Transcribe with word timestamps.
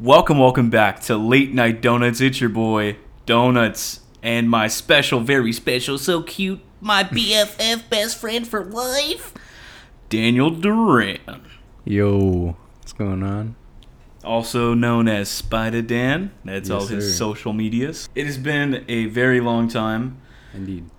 Welcome, 0.00 0.38
welcome 0.40 0.70
back 0.70 0.98
to 1.02 1.16
Late 1.16 1.54
Night 1.54 1.80
Donuts. 1.80 2.20
It's 2.20 2.40
your 2.40 2.50
boy, 2.50 2.96
Donuts, 3.26 4.00
and 4.24 4.50
my 4.50 4.66
special, 4.66 5.20
very 5.20 5.52
special, 5.52 5.98
so 5.98 6.20
cute, 6.20 6.60
my 6.80 7.04
BFF 7.04 7.88
best 7.88 8.18
friend 8.20 8.44
for 8.44 8.64
life, 8.64 9.32
Daniel 10.08 10.50
Duran, 10.50 11.46
Yo, 11.84 12.56
what's 12.80 12.92
going 12.92 13.22
on? 13.22 13.54
also 14.24 14.74
known 14.74 15.06
as 15.06 15.28
Spider 15.28 15.80
Dan. 15.82 16.32
That's 16.44 16.68
Yes, 16.70 16.74
all 16.82 16.86
his 16.88 17.12
sir. 17.12 17.16
social 17.16 17.52
medias. 17.52 18.08
It 18.16 18.26
has 18.26 18.36
been 18.36 18.84
a 18.88 19.06
very 19.06 19.40
long 19.40 19.68
time. 19.68 20.20
Indeed. 20.52 20.90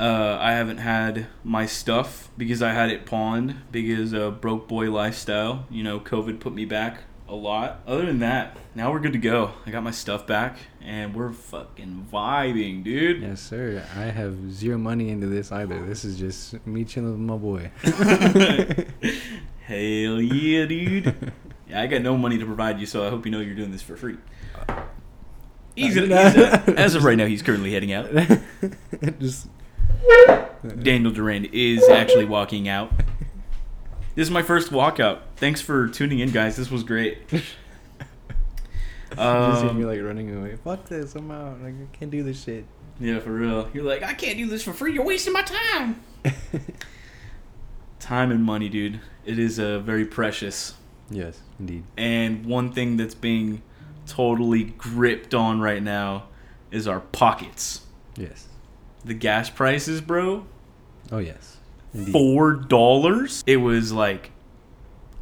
Uh, 0.00 0.38
I 0.40 0.52
haven't 0.54 0.78
had 0.78 1.28
my 1.44 1.66
stuff 1.66 2.30
because 2.36 2.62
I 2.62 2.72
had 2.72 2.90
it 2.90 3.06
pawned 3.06 3.54
because 3.70 4.12
uh, 4.12 4.32
broke 4.32 4.66
boy 4.66 4.90
lifestyle. 4.90 5.66
You 5.70 5.84
know, 5.84 6.00
COVID 6.00 6.40
put 6.40 6.52
me 6.52 6.64
back 6.64 7.02
a 7.30 7.34
lot. 7.34 7.80
Other 7.86 8.04
than 8.06 8.18
that, 8.18 8.56
now 8.74 8.92
we're 8.92 8.98
good 8.98 9.12
to 9.12 9.18
go. 9.18 9.52
I 9.64 9.70
got 9.70 9.82
my 9.82 9.92
stuff 9.92 10.26
back 10.26 10.58
and 10.82 11.14
we're 11.14 11.32
fucking 11.32 12.08
vibing, 12.12 12.82
dude. 12.82 13.22
Yes, 13.22 13.40
sir. 13.40 13.84
I 13.96 14.06
have 14.06 14.52
zero 14.52 14.76
money 14.76 15.10
into 15.10 15.28
this 15.28 15.52
either. 15.52 15.80
This 15.86 16.04
is 16.04 16.18
just 16.18 16.66
me 16.66 16.84
chilling 16.84 17.12
with 17.12 17.20
my 17.20 17.36
boy. 17.36 17.70
Hell 19.62 20.20
yeah, 20.20 20.66
dude. 20.66 21.32
Yeah, 21.70 21.82
I 21.82 21.86
got 21.86 22.02
no 22.02 22.16
money 22.16 22.36
to 22.36 22.44
provide 22.44 22.80
you, 22.80 22.86
so 22.86 23.06
I 23.06 23.10
hope 23.10 23.24
you 23.24 23.30
know 23.30 23.38
you're 23.38 23.54
doing 23.54 23.70
this 23.70 23.80
for 23.80 23.96
free. 23.96 24.16
He's, 25.76 25.94
he's, 25.94 26.10
uh, 26.10 26.74
as 26.76 26.96
of 26.96 27.04
right 27.04 27.16
now, 27.16 27.26
he's 27.26 27.42
currently 27.42 27.72
heading 27.72 27.92
out. 27.92 28.10
just 29.20 29.46
Daniel 30.82 31.12
Duran 31.12 31.44
is 31.52 31.88
actually 31.88 32.24
walking 32.24 32.68
out. 32.68 32.92
This 34.14 34.26
is 34.26 34.30
my 34.30 34.42
first 34.42 34.70
walkout. 34.70 35.20
Thanks 35.36 35.60
for 35.60 35.88
tuning 35.88 36.18
in, 36.18 36.30
guys. 36.30 36.56
This 36.56 36.70
was 36.70 36.82
great. 36.82 37.28
just 37.28 37.44
hear 39.16 39.72
me 39.72 39.82
Um, 39.82 39.82
like 39.82 40.00
running 40.02 40.36
away. 40.36 40.56
Fuck 40.62 40.86
this! 40.86 41.14
I'm 41.14 41.30
out. 41.30 41.60
Like 41.62 41.74
I 41.74 41.96
can't 41.96 42.10
do 42.10 42.22
this 42.22 42.42
shit. 42.44 42.64
yeah, 43.00 43.18
for 43.20 43.32
real. 43.32 43.68
You're 43.72 43.84
like, 43.84 44.02
I 44.02 44.14
can't 44.14 44.36
do 44.36 44.46
this 44.48 44.62
for 44.62 44.72
free. 44.72 44.92
You're 44.94 45.04
wasting 45.04 45.32
my 45.32 45.42
time. 45.42 46.02
Time 47.98 48.30
and 48.30 48.42
money, 48.42 48.68
dude. 48.68 49.00
It 49.24 49.38
is 49.38 49.58
uh, 49.60 49.78
very 49.80 50.04
precious. 50.06 50.74
yes, 51.10 51.38
indeed. 51.58 51.84
And 51.96 52.46
one 52.46 52.72
thing 52.72 52.96
that's 52.96 53.14
being 53.14 53.62
totally 54.06 54.64
gripped 54.64 55.34
on 55.34 55.60
right 55.60 55.82
now 55.82 56.24
is 56.70 56.88
our 56.88 57.00
pockets. 57.00 57.82
Yes. 58.16 58.48
The 59.04 59.14
gas 59.14 59.48
prices, 59.50 60.00
bro. 60.00 60.46
Oh 61.12 61.18
yes. 61.18 61.58
Indeed. 61.94 62.12
four 62.12 62.52
dollars. 62.52 63.42
It 63.46 63.56
was 63.58 63.92
like 63.92 64.30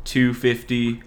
two 0.05 0.35
fifty, 0.35 1.03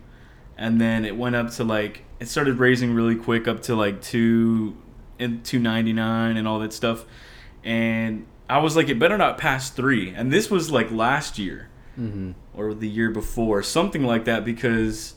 and 0.57 0.79
then 0.79 1.05
it 1.05 1.15
went 1.17 1.35
up 1.35 1.51
to 1.51 1.63
like 1.63 2.03
it 2.19 2.27
started 2.27 2.57
raising 2.59 2.93
really 2.93 3.15
quick 3.15 3.47
up 3.47 3.61
to 3.63 3.75
like 3.75 4.01
two 4.01 4.75
and 5.19 5.43
two 5.43 5.59
ninety 5.59 5.93
nine 5.93 6.37
and 6.37 6.47
all 6.47 6.59
that 6.59 6.73
stuff. 6.73 7.05
And 7.63 8.25
I 8.49 8.57
was 8.57 8.75
like, 8.75 8.89
it 8.89 8.97
better 8.99 9.17
not 9.17 9.37
pass 9.37 9.69
three. 9.69 10.13
And 10.13 10.31
this 10.31 10.49
was 10.49 10.71
like 10.71 10.91
last 10.91 11.37
year 11.39 11.67
Mm-hmm. 11.99 12.31
or 12.53 12.73
the 12.73 12.87
year 12.87 13.11
before, 13.11 13.61
something 13.61 14.03
like 14.05 14.23
that, 14.25 14.45
because 14.45 15.13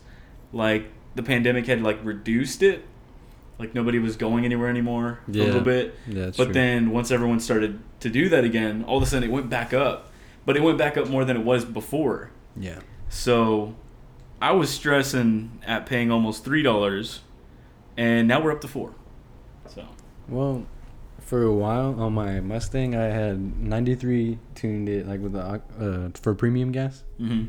like 0.52 0.90
the 1.14 1.22
pandemic 1.22 1.66
had 1.66 1.80
like 1.82 1.98
reduced 2.04 2.62
it. 2.64 2.84
Like 3.60 3.74
nobody 3.76 4.00
was 4.00 4.16
going 4.16 4.44
anywhere 4.44 4.68
anymore 4.68 5.20
Yeah. 5.28 5.44
a 5.44 5.46
little 5.46 5.60
bit. 5.60 5.94
Yeah, 6.08 6.26
But 6.36 6.46
true. 6.46 6.52
then 6.52 6.90
once 6.90 7.12
everyone 7.12 7.38
started 7.38 7.78
to 8.00 8.10
do 8.10 8.28
that 8.30 8.42
again, 8.42 8.82
all 8.88 8.96
of 8.96 9.02
a 9.04 9.06
sudden 9.06 9.28
it 9.28 9.32
went 9.32 9.48
back 9.48 9.72
up. 9.72 10.10
But 10.46 10.56
it 10.56 10.62
went 10.62 10.78
back 10.78 10.96
up 10.96 11.08
more 11.08 11.24
than 11.24 11.36
it 11.36 11.44
was 11.44 11.64
before. 11.64 12.30
yeah. 12.56 12.80
So 13.08 13.74
I 14.42 14.52
was 14.52 14.68
stressing 14.70 15.60
at 15.66 15.86
paying 15.86 16.10
almost 16.10 16.44
three 16.44 16.62
dollars, 16.62 17.20
and 17.96 18.26
now 18.28 18.42
we're 18.42 18.52
up 18.52 18.60
to 18.62 18.68
four. 18.68 18.94
So 19.68 19.84
Well, 20.28 20.66
for 21.20 21.42
a 21.42 21.52
while 21.52 21.98
on 22.00 22.12
my 22.14 22.40
Mustang, 22.40 22.94
I 22.96 23.04
had 23.04 23.58
93 23.60 24.38
tuned 24.54 24.88
it 24.88 25.06
like 25.06 25.20
with 25.20 25.32
the 25.32 25.40
uh, 25.40 26.10
for 26.20 26.34
premium 26.34 26.72
gas. 26.72 27.04
mhm. 27.20 27.48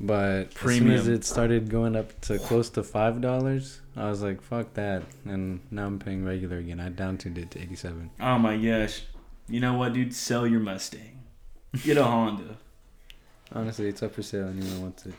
But 0.00 0.48
as 0.56 0.76
soon 0.78 0.90
as 0.90 1.06
it 1.06 1.24
started 1.24 1.68
going 1.68 1.94
up 1.94 2.20
to 2.22 2.38
close 2.38 2.68
to 2.70 2.82
five 2.82 3.20
dollars, 3.20 3.80
I 3.96 4.08
was 4.10 4.20
like, 4.22 4.42
"Fuck 4.42 4.74
that!" 4.74 5.04
And 5.24 5.60
now 5.70 5.86
I'm 5.86 5.98
paying 6.00 6.24
regular 6.24 6.58
again. 6.58 6.80
I 6.80 6.88
down 6.88 7.18
tuned 7.18 7.38
it 7.38 7.52
to 7.52 7.60
eighty-seven. 7.60 8.10
oh 8.20 8.38
my 8.38 8.56
gosh, 8.56 9.02
you 9.48 9.60
know 9.60 9.74
what, 9.74 9.92
dude? 9.92 10.12
Sell 10.14 10.44
your 10.46 10.58
Mustang. 10.60 11.21
Get 11.84 11.96
a 11.96 12.04
Honda. 12.04 12.56
Honestly, 13.54 13.88
it's 13.88 14.02
up 14.02 14.14
for 14.14 14.22
sale. 14.22 14.48
Anyone 14.48 14.82
wants 14.82 15.06
it? 15.06 15.14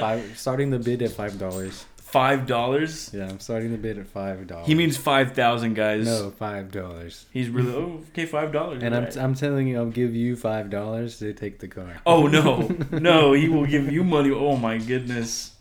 Five, 0.00 0.38
starting 0.38 0.70
the 0.70 0.78
bid 0.78 1.02
at 1.02 1.10
five 1.10 1.38
dollars. 1.38 1.84
Five 1.96 2.46
dollars. 2.46 3.10
Yeah, 3.12 3.28
I'm 3.28 3.40
starting 3.40 3.72
the 3.72 3.78
bid 3.78 3.98
at 3.98 4.06
five 4.06 4.46
dollars. 4.46 4.66
He 4.66 4.74
means 4.74 4.96
five 4.96 5.32
thousand, 5.34 5.74
guys. 5.74 6.04
no 6.04 6.30
five 6.30 6.70
dollars. 6.70 7.26
He's 7.32 7.48
really 7.48 7.74
oh 7.74 8.00
okay 8.10 8.26
five 8.26 8.52
dollars. 8.52 8.82
And 8.82 8.94
I'm, 8.94 9.08
I'm 9.18 9.34
telling 9.34 9.66
you, 9.66 9.78
I'll 9.78 9.86
give 9.86 10.14
you 10.14 10.36
five 10.36 10.68
dollars 10.70 11.18
to 11.20 11.32
take 11.32 11.58
the 11.58 11.68
car. 11.68 12.00
Oh 12.06 12.26
no, 12.26 12.68
no, 12.92 13.32
he 13.32 13.48
will 13.48 13.66
give 13.66 13.90
you 13.90 14.04
money. 14.04 14.30
Oh 14.30 14.56
my 14.56 14.78
goodness. 14.78 15.52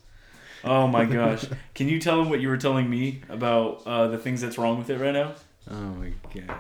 Oh 0.64 0.88
my 0.88 1.06
gosh. 1.06 1.46
Can 1.74 1.88
you 1.88 2.00
tell 2.00 2.22
him 2.22 2.30
what 2.30 2.40
you 2.42 2.50
were 2.50 2.58
telling 2.58 2.88
me 2.90 3.22
about 3.30 3.82
uh, 3.88 4.08
the 4.08 4.18
things 4.18 4.42
that's 4.42 4.58
wrong 4.58 4.78
with 4.78 4.90
it 4.90 5.00
right 5.00 5.14
now? 5.14 5.34
Oh 5.70 5.76
my 5.76 6.12
god. 6.36 6.56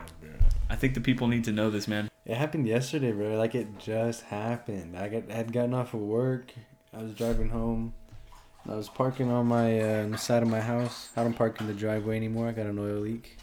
I 0.71 0.75
think 0.75 0.93
the 0.93 1.01
people 1.01 1.27
need 1.27 1.43
to 1.43 1.51
know 1.51 1.69
this, 1.69 1.85
man. 1.85 2.09
It 2.25 2.37
happened 2.37 2.65
yesterday, 2.65 3.11
bro. 3.11 3.37
Like 3.37 3.55
it 3.55 3.77
just 3.77 4.23
happened. 4.23 4.97
I 4.97 5.09
got 5.09 5.29
had 5.29 5.51
gotten 5.51 5.73
off 5.73 5.93
of 5.93 5.99
work. 5.99 6.53
I 6.93 7.03
was 7.03 7.13
driving 7.13 7.49
home. 7.49 7.93
I 8.69 8.75
was 8.75 8.87
parking 8.87 9.29
on 9.29 9.47
my 9.47 9.81
uh, 9.81 10.03
on 10.03 10.11
the 10.11 10.17
side 10.17 10.43
of 10.43 10.47
my 10.47 10.61
house. 10.61 11.09
I 11.17 11.23
don't 11.23 11.33
park 11.33 11.59
in 11.59 11.67
the 11.67 11.73
driveway 11.73 12.15
anymore. 12.15 12.47
I 12.47 12.53
got 12.53 12.67
an 12.67 12.79
oil 12.79 13.01
leak. 13.01 13.37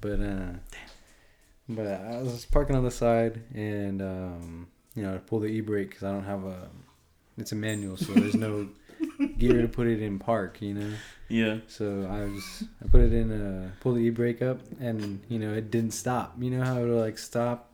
But 0.00 0.20
uh 0.20 0.54
but 1.68 1.86
I 1.86 2.20
was 2.20 2.44
parking 2.46 2.74
on 2.74 2.82
the 2.82 2.90
side 2.90 3.42
and 3.54 4.02
um 4.02 4.66
you 4.96 5.04
know, 5.04 5.14
I 5.14 5.18
pulled 5.18 5.44
the 5.44 5.46
e-brake 5.46 5.92
cuz 5.92 6.02
I 6.02 6.10
don't 6.10 6.24
have 6.24 6.44
a 6.44 6.68
it's 7.38 7.52
a 7.52 7.56
manual, 7.56 7.96
so 7.96 8.12
there's 8.12 8.34
no 8.34 8.68
gear 9.38 9.62
to 9.62 9.68
put 9.68 9.86
it 9.86 10.00
in 10.02 10.18
park, 10.18 10.60
you 10.60 10.74
know. 10.74 10.90
Yeah. 11.28 11.58
So 11.66 12.06
I 12.10 12.24
was 12.32 12.64
I 12.84 12.88
put 12.88 13.00
it 13.00 13.12
in 13.12 13.30
a 13.32 13.72
pull 13.80 13.94
the 13.94 14.00
e-brake 14.00 14.42
up 14.42 14.60
and 14.80 15.20
you 15.28 15.38
know, 15.38 15.52
it 15.54 15.70
didn't 15.70 15.92
stop. 15.92 16.34
You 16.38 16.50
know 16.50 16.64
how 16.64 16.82
it'll 16.82 16.98
like 17.00 17.18
stop 17.18 17.70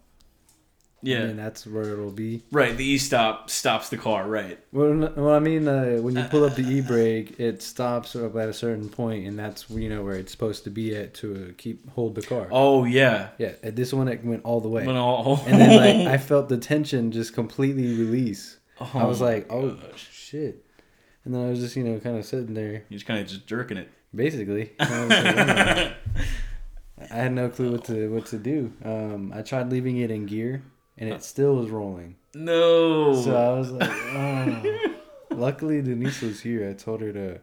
Yeah. 1.03 1.23
and 1.23 1.39
that's 1.39 1.67
where 1.67 1.83
it'll 1.93 2.11
be. 2.13 2.43
Right. 2.53 2.77
The 2.77 2.85
e 2.85 2.99
stop 2.99 3.51
stops 3.51 3.89
the 3.89 3.97
car. 3.97 4.29
Right. 4.29 4.59
Well, 4.73 5.13
well, 5.17 5.35
I 5.35 5.39
mean, 5.41 5.67
uh, 5.69 5.97
when 5.97 6.17
you 6.17 6.23
pull 6.25 6.45
up 6.45 6.55
the 6.55 6.65
uh, 6.65 6.69
uh, 6.69 6.71
e-brake, 6.71 7.39
it 7.41 7.63
stops 7.63 8.15
up 8.17 8.37
at 8.37 8.49
a 8.49 8.53
certain 8.53 8.89
point, 8.89 9.27
and 9.27 9.39
that's 9.39 9.69
you 9.71 9.89
know 9.89 10.03
where 10.05 10.15
it's 10.15 10.31
supposed 10.33 10.65
to 10.65 10.71
be 10.71 10.95
at 10.97 11.15
to 11.15 11.49
uh, 11.51 11.53
keep 11.57 11.89
hold 11.91 12.15
the 12.15 12.23
car. 12.23 12.49
Oh 12.51 12.85
yeah. 12.85 13.31
Yeah, 13.39 13.53
at 13.63 13.75
this 13.77 13.93
one 13.93 14.09
it 14.09 14.25
went 14.25 14.45
all 14.45 14.61
the 14.61 14.69
way, 14.69 14.87
When 14.87 14.97
all- 14.97 15.41
and 15.47 15.61
then 15.61 15.77
like 16.05 16.09
I 16.15 16.19
felt 16.19 16.49
the 16.49 16.59
tension 16.59 17.11
just 17.13 17.33
completely 17.35 17.95
release. 17.95 18.57
Oh, 18.81 18.91
I 18.95 19.05
was 19.05 19.21
like, 19.21 19.47
oh 19.51 19.71
gosh. 19.71 20.09
shit, 20.13 20.65
and 21.29 21.35
then 21.37 21.47
I 21.47 21.51
was 21.51 21.61
just 21.61 21.77
you 21.77 21.85
know 21.85 22.01
kind 22.01 22.17
of 22.17 22.25
sitting 22.25 22.55
there, 22.55 22.73
You're 22.89 22.99
just 22.99 23.05
kind 23.07 23.21
of 23.21 23.27
just 23.27 23.47
jerking 23.47 23.77
it. 23.77 23.91
basically. 24.15 24.73
I. 24.81 25.95
I 27.11 27.15
had 27.15 27.33
no 27.33 27.49
clue 27.49 27.73
what 27.73 27.85
to 27.85 28.09
what 28.13 28.27
to 28.27 28.39
do. 28.39 28.73
Um, 28.85 29.33
I 29.35 29.43
tried 29.43 29.71
leaving 29.71 29.99
it 29.99 30.11
in 30.11 30.27
gear, 30.27 30.63
and 30.97 31.09
it 31.09 31.23
still 31.23 31.55
was 31.57 31.71
rolling. 31.71 32.17
no. 32.35 33.15
So 33.15 33.37
I 33.37 33.59
was 33.59 33.71
like, 33.71 33.91
oh. 33.91 34.95
Luckily, 35.31 35.81
Denise 35.83 36.23
was 36.23 36.41
here. 36.41 36.69
I 36.69 36.73
told 36.73 37.01
her 37.03 37.13
to 37.13 37.41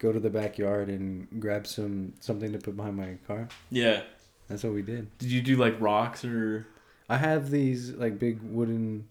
go 0.00 0.10
to 0.12 0.18
the 0.18 0.30
backyard 0.30 0.88
and 0.88 1.28
grab 1.38 1.66
some 1.66 2.14
something 2.20 2.50
to 2.52 2.58
put 2.58 2.76
behind 2.76 2.96
my 2.96 3.18
car. 3.26 3.48
yeah. 3.70 4.02
That's 4.48 4.64
what 4.64 4.72
we 4.72 4.80
did. 4.80 5.16
Did 5.18 5.30
you 5.30 5.42
do 5.42 5.56
like 5.56 5.76
rocks 5.78 6.24
or 6.24 6.66
I 7.10 7.18
have 7.18 7.50
these 7.50 7.92
like 7.92 8.18
big 8.18 8.40
wooden, 8.42 9.06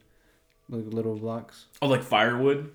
like 0.68 0.86
little 0.88 1.16
blocks. 1.16 1.68
oh 1.82 1.88
like 1.88 2.02
firewood? 2.02 2.72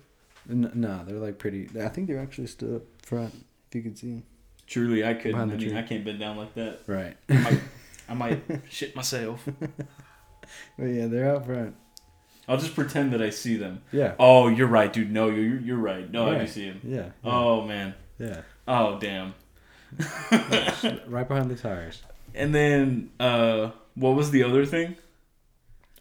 N- 0.49 0.71
no, 0.73 1.03
they're 1.05 1.17
like 1.17 1.37
pretty. 1.39 1.69
I 1.81 1.89
think 1.89 2.07
they're 2.07 2.19
actually 2.19 2.47
still 2.47 2.77
up 2.77 2.81
front. 3.01 3.33
If 3.69 3.75
you 3.75 3.81
could 3.81 3.97
see. 3.97 4.07
Them. 4.15 4.23
Truly, 4.67 5.03
I 5.05 5.13
couldn't. 5.13 5.35
I 5.35 5.43
Behind 5.45 5.59
mean, 5.61 5.69
tree. 5.69 5.77
I 5.77 5.81
can't 5.83 6.05
bend 6.05 6.19
down 6.19 6.37
like 6.37 6.53
that. 6.55 6.79
Right. 6.87 7.15
I 7.29 7.33
might, 7.37 7.59
I 8.09 8.13
might 8.13 8.41
shit 8.69 8.95
myself. 8.95 9.47
But 10.77 10.85
yeah, 10.85 11.07
they're 11.07 11.33
out 11.35 11.45
front. 11.45 11.75
I'll 12.47 12.57
just 12.57 12.75
pretend 12.75 13.13
that 13.13 13.21
I 13.21 13.29
see 13.29 13.55
them. 13.55 13.81
Yeah. 13.93 14.13
Oh, 14.19 14.49
you're 14.49 14.67
right, 14.67 14.91
dude. 14.91 15.09
No, 15.11 15.29
you're 15.29 15.59
you're 15.59 15.77
right. 15.77 16.11
No, 16.11 16.29
I 16.29 16.39
do 16.39 16.47
see 16.47 16.65
him. 16.65 16.81
Yeah. 16.83 16.97
yeah, 17.23 17.31
Oh 17.31 17.61
man. 17.65 17.93
Yeah. 18.19 18.41
Oh 18.67 18.99
damn. 18.99 19.33
Right 21.07 21.27
behind 21.27 21.49
the 21.49 21.55
tires. 21.55 22.03
And 22.35 22.53
then, 22.53 23.11
uh, 23.19 23.71
what 23.95 24.15
was 24.15 24.31
the 24.31 24.43
other 24.43 24.65
thing? 24.65 24.97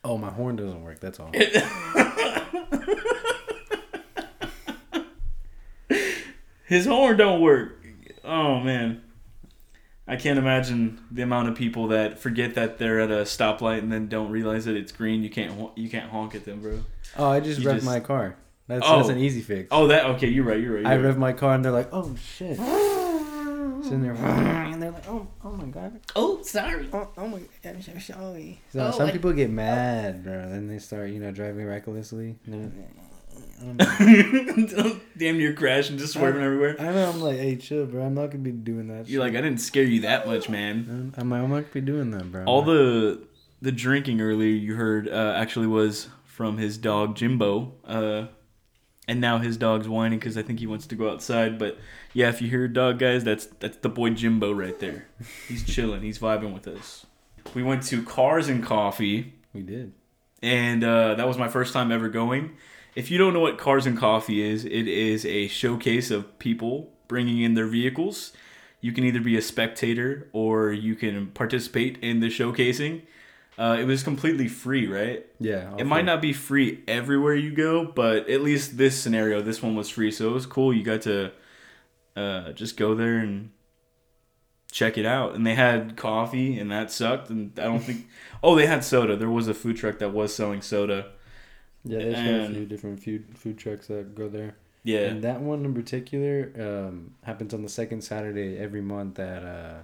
Oh, 0.04 0.18
my 0.18 0.30
horn 0.30 0.56
doesn't 0.56 0.82
work. 0.82 0.98
That's 0.98 1.20
all. 1.20 1.30
His 6.72 6.86
horn 6.86 7.18
don't 7.18 7.42
work. 7.42 7.84
Oh 8.24 8.60
man. 8.60 9.02
I 10.08 10.16
can't 10.16 10.38
imagine 10.38 11.04
the 11.10 11.20
amount 11.22 11.48
of 11.48 11.54
people 11.54 11.88
that 11.88 12.18
forget 12.18 12.54
that 12.54 12.78
they're 12.78 12.98
at 13.00 13.10
a 13.10 13.22
stoplight 13.24 13.78
and 13.80 13.92
then 13.92 14.08
don't 14.08 14.30
realize 14.30 14.64
that 14.64 14.74
it's 14.74 14.90
green. 14.90 15.22
You 15.22 15.28
can't 15.28 15.52
you 15.76 15.90
can't 15.90 16.10
honk 16.10 16.34
at 16.34 16.46
them, 16.46 16.60
bro. 16.62 16.80
Oh, 17.18 17.28
I 17.28 17.40
just 17.40 17.60
You 17.60 17.66
wrecked 17.66 17.80
just- 17.80 17.86
my 17.86 18.00
car. 18.00 18.36
That's, 18.68 18.86
Oh. 18.86 18.96
that's 18.96 19.10
an 19.10 19.18
easy 19.18 19.42
fix. 19.42 19.68
Oh, 19.70 19.88
that 19.88 20.06
okay. 20.12 20.28
You're 20.28 20.44
right. 20.44 20.58
You're 20.58 20.76
right. 20.76 20.86
I 20.86 20.94
You're 20.94 21.02
right. 21.02 21.08
rev 21.08 21.18
my 21.18 21.32
car 21.34 21.54
and 21.54 21.62
they're 21.62 21.72
like, 21.72 21.88
oh 21.92 22.14
shit. 22.16 22.56
Sitting 22.56 24.02
there, 24.02 24.14
and 24.14 24.80
they're 24.80 24.92
like, 24.92 25.08
oh, 25.08 25.26
oh 25.44 25.50
my 25.52 25.66
god. 25.66 26.00
Oh, 26.16 26.40
sorry. 26.42 26.88
Oh, 26.92 27.08
oh 27.18 27.26
my, 27.28 27.40
I'm 27.66 27.82
sorry. 27.82 27.98
Oh, 28.16 28.36
so 28.72 28.80
Oh, 28.86 28.90
some 28.92 29.08
I- 29.08 29.12
people 29.12 29.32
get 29.34 29.50
mad, 29.50 30.22
bro. 30.24 30.48
Then 30.48 30.68
they 30.68 30.78
start, 30.78 31.10
you 31.10 31.18
know, 31.18 31.32
driving 31.32 31.66
recklessly. 31.66 32.36
And 32.46 32.54
they're- 32.54 32.84
Damn 35.18 35.38
near 35.38 35.52
crash 35.52 35.90
and 35.90 35.98
just 35.98 36.14
swerving 36.14 36.42
everywhere. 36.42 36.76
I 36.78 36.84
know. 36.92 37.08
I'm 37.10 37.20
like, 37.20 37.38
hey, 37.38 37.56
chill, 37.56 37.86
bro. 37.86 38.04
I'm 38.04 38.14
not 38.14 38.26
gonna 38.30 38.42
be 38.42 38.50
doing 38.50 38.88
that. 38.88 39.08
You're 39.08 39.22
like, 39.22 39.34
I 39.34 39.40
didn't 39.40 39.60
scare 39.60 39.84
you 39.84 40.00
that 40.02 40.26
much, 40.26 40.48
man. 40.48 41.12
I'm, 41.16 41.32
I'm, 41.32 41.44
I'm 41.44 41.50
not 41.50 41.60
gonna 41.60 41.66
be 41.72 41.80
doing 41.80 42.10
that, 42.12 42.30
bro. 42.30 42.44
All 42.44 42.62
the 42.62 43.22
the 43.60 43.72
drinking 43.72 44.20
earlier 44.20 44.48
you 44.48 44.74
heard 44.74 45.08
uh, 45.08 45.34
actually 45.36 45.68
was 45.68 46.08
from 46.24 46.58
his 46.58 46.76
dog 46.78 47.14
Jimbo, 47.14 47.72
uh, 47.86 48.26
and 49.06 49.20
now 49.20 49.38
his 49.38 49.56
dog's 49.56 49.88
whining 49.88 50.18
because 50.18 50.36
I 50.36 50.42
think 50.42 50.58
he 50.58 50.66
wants 50.66 50.86
to 50.88 50.94
go 50.96 51.10
outside. 51.10 51.58
But 51.58 51.78
yeah, 52.12 52.28
if 52.28 52.42
you 52.42 52.48
hear 52.48 52.64
a 52.64 52.72
dog, 52.72 52.98
guys, 52.98 53.22
that's 53.22 53.46
that's 53.46 53.76
the 53.78 53.88
boy 53.88 54.10
Jimbo 54.10 54.52
right 54.52 54.78
there. 54.80 55.06
He's 55.48 55.64
chilling. 55.64 56.02
He's 56.02 56.18
vibing 56.18 56.52
with 56.52 56.66
us. 56.66 57.06
We 57.54 57.62
went 57.62 57.82
to 57.84 58.02
Cars 58.02 58.48
and 58.48 58.64
Coffee. 58.64 59.34
we 59.52 59.62
did. 59.62 59.92
and 60.42 60.82
uh, 60.82 61.14
that 61.16 61.26
was 61.28 61.38
my 61.38 61.48
first 61.48 61.72
time 61.72 61.92
ever 61.92 62.08
going. 62.08 62.56
If 62.94 63.10
you 63.10 63.18
don't 63.18 63.32
know 63.32 63.40
what 63.40 63.58
Cars 63.58 63.86
and 63.86 63.96
Coffee 63.96 64.42
is, 64.42 64.64
it 64.64 64.86
is 64.86 65.24
a 65.24 65.48
showcase 65.48 66.10
of 66.10 66.38
people 66.38 66.92
bringing 67.08 67.40
in 67.40 67.54
their 67.54 67.66
vehicles. 67.66 68.32
You 68.80 68.92
can 68.92 69.04
either 69.04 69.20
be 69.20 69.36
a 69.36 69.42
spectator 69.42 70.28
or 70.32 70.72
you 70.72 70.94
can 70.94 71.28
participate 71.28 71.98
in 72.02 72.20
the 72.20 72.26
showcasing. 72.26 73.02
Uh, 73.58 73.76
it 73.78 73.84
was 73.84 74.02
completely 74.02 74.48
free, 74.48 74.86
right? 74.86 75.26
Yeah. 75.38 75.74
It 75.78 75.86
might 75.86 76.04
not 76.04 76.20
be 76.20 76.32
free 76.32 76.82
everywhere 76.88 77.34
you 77.34 77.52
go, 77.52 77.84
but 77.84 78.28
at 78.28 78.40
least 78.40 78.76
this 78.76 78.98
scenario, 78.98 79.40
this 79.40 79.62
one 79.62 79.76
was 79.76 79.88
free, 79.88 80.10
so 80.10 80.30
it 80.30 80.32
was 80.32 80.46
cool. 80.46 80.74
You 80.74 80.82
got 80.82 81.02
to 81.02 81.32
uh, 82.16 82.52
just 82.52 82.76
go 82.76 82.94
there 82.94 83.18
and 83.18 83.50
check 84.70 84.96
it 84.98 85.06
out. 85.06 85.34
And 85.34 85.46
they 85.46 85.54
had 85.54 85.96
coffee, 85.96 86.58
and 86.58 86.70
that 86.70 86.90
sucked. 86.90 87.30
And 87.30 87.52
I 87.58 87.64
don't 87.64 87.80
think. 87.80 88.08
Oh, 88.44 88.56
they 88.56 88.66
had 88.66 88.82
soda. 88.82 89.14
There 89.14 89.30
was 89.30 89.46
a 89.46 89.54
food 89.54 89.76
truck 89.76 90.00
that 90.00 90.12
was 90.12 90.34
selling 90.34 90.62
soda. 90.62 91.12
Yeah, 91.84 91.98
there's 91.98 92.18
and- 92.18 92.52
a 92.52 92.54
few 92.54 92.66
different 92.66 93.02
food 93.02 93.24
food 93.36 93.58
trucks 93.58 93.86
that 93.88 94.14
go 94.14 94.28
there. 94.28 94.56
Yeah, 94.84 95.00
And 95.02 95.22
that 95.22 95.40
one 95.40 95.64
in 95.64 95.74
particular 95.74 96.50
um, 96.58 97.14
happens 97.22 97.54
on 97.54 97.62
the 97.62 97.68
second 97.68 98.02
Saturday 98.02 98.58
every 98.58 98.80
month 98.80 99.20
at 99.20 99.44
uh, 99.44 99.82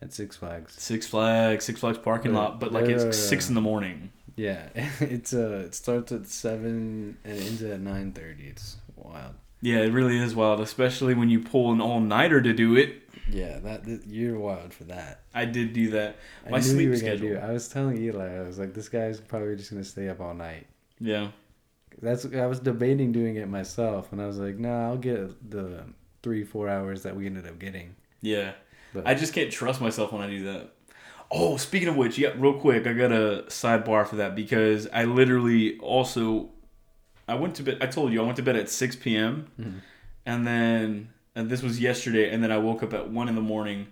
at 0.00 0.12
Six 0.12 0.36
Flags. 0.36 0.74
Six 0.80 1.06
Flags, 1.08 1.64
Six 1.64 1.80
Flags 1.80 1.98
parking 1.98 2.32
Yeah, 2.32 2.38
lot, 2.38 2.60
but 2.60 2.72
like 2.72 2.84
it's 2.86 3.18
six 3.18 3.48
in 3.48 3.56
the 3.56 3.60
morning. 3.60 4.12
Yeah, 4.36 4.68
it's 5.00 5.34
uh, 5.34 5.64
it 5.66 5.74
starts 5.74 6.12
at 6.12 6.26
seven 6.28 7.18
and 7.24 7.36
it 7.36 7.44
ends 7.44 7.62
at 7.62 7.80
nine 7.80 8.12
thirty. 8.12 8.46
It's 8.46 8.76
wild. 8.96 9.34
Yeah, 9.62 9.78
it 9.78 9.92
really 9.92 10.16
is 10.16 10.34
wild, 10.34 10.60
especially 10.60 11.14
when 11.14 11.28
you 11.28 11.40
pull 11.40 11.72
an 11.72 11.80
all 11.80 12.00
nighter 12.00 12.40
to 12.40 12.52
do 12.52 12.76
it. 12.76 13.02
Yeah, 13.28 13.58
that, 13.58 13.84
that 13.84 14.06
you're 14.06 14.38
wild 14.38 14.72
for 14.72 14.84
that. 14.84 15.20
I 15.34 15.44
did 15.44 15.72
do 15.72 15.90
that. 15.90 16.16
My 16.48 16.60
sleep 16.60 16.96
schedule. 16.96 17.38
I 17.42 17.52
was 17.52 17.68
telling 17.68 17.98
Eli, 17.98 18.36
I 18.36 18.40
was 18.40 18.58
like, 18.58 18.74
this 18.74 18.88
guy's 18.88 19.20
probably 19.20 19.56
just 19.56 19.70
gonna 19.70 19.84
stay 19.84 20.08
up 20.08 20.20
all 20.20 20.34
night. 20.34 20.66
Yeah. 21.00 21.28
That's 22.02 22.24
I 22.26 22.46
was 22.46 22.60
debating 22.60 23.12
doing 23.12 23.36
it 23.36 23.48
myself, 23.48 24.12
and 24.12 24.22
I 24.22 24.26
was 24.26 24.38
like, 24.38 24.58
nah, 24.58 24.86
I'll 24.88 24.96
get 24.96 25.50
the 25.50 25.84
three 26.22 26.44
four 26.44 26.68
hours 26.68 27.02
that 27.02 27.16
we 27.16 27.26
ended 27.26 27.46
up 27.46 27.58
getting. 27.58 27.96
Yeah. 28.22 28.52
But 28.94 29.06
I 29.06 29.14
just 29.14 29.32
can't 29.32 29.50
trust 29.50 29.80
myself 29.80 30.12
when 30.12 30.22
I 30.22 30.28
do 30.28 30.44
that. 30.44 30.70
Oh, 31.30 31.56
speaking 31.56 31.88
of 31.88 31.96
which, 31.96 32.18
yeah, 32.18 32.32
real 32.36 32.54
quick, 32.54 32.86
I 32.86 32.92
got 32.92 33.12
a 33.12 33.44
sidebar 33.48 34.06
for 34.06 34.16
that 34.16 34.34
because 34.34 34.88
I 34.92 35.04
literally 35.04 35.78
also 35.78 36.50
I 37.28 37.34
went 37.34 37.54
to 37.56 37.62
bed. 37.62 37.78
I 37.80 37.86
told 37.86 38.12
you 38.12 38.20
I 38.22 38.24
went 38.24 38.36
to 38.36 38.42
bed 38.42 38.56
at 38.56 38.68
six 38.68 38.96
p.m. 38.96 39.46
Mhm. 39.60 39.80
and 40.26 40.46
then 40.46 41.10
and 41.34 41.48
this 41.50 41.62
was 41.62 41.80
yesterday, 41.80 42.30
and 42.32 42.42
then 42.42 42.50
I 42.50 42.58
woke 42.58 42.82
up 42.82 42.92
at 42.94 43.10
one 43.10 43.28
in 43.28 43.34
the 43.34 43.40
morning 43.42 43.86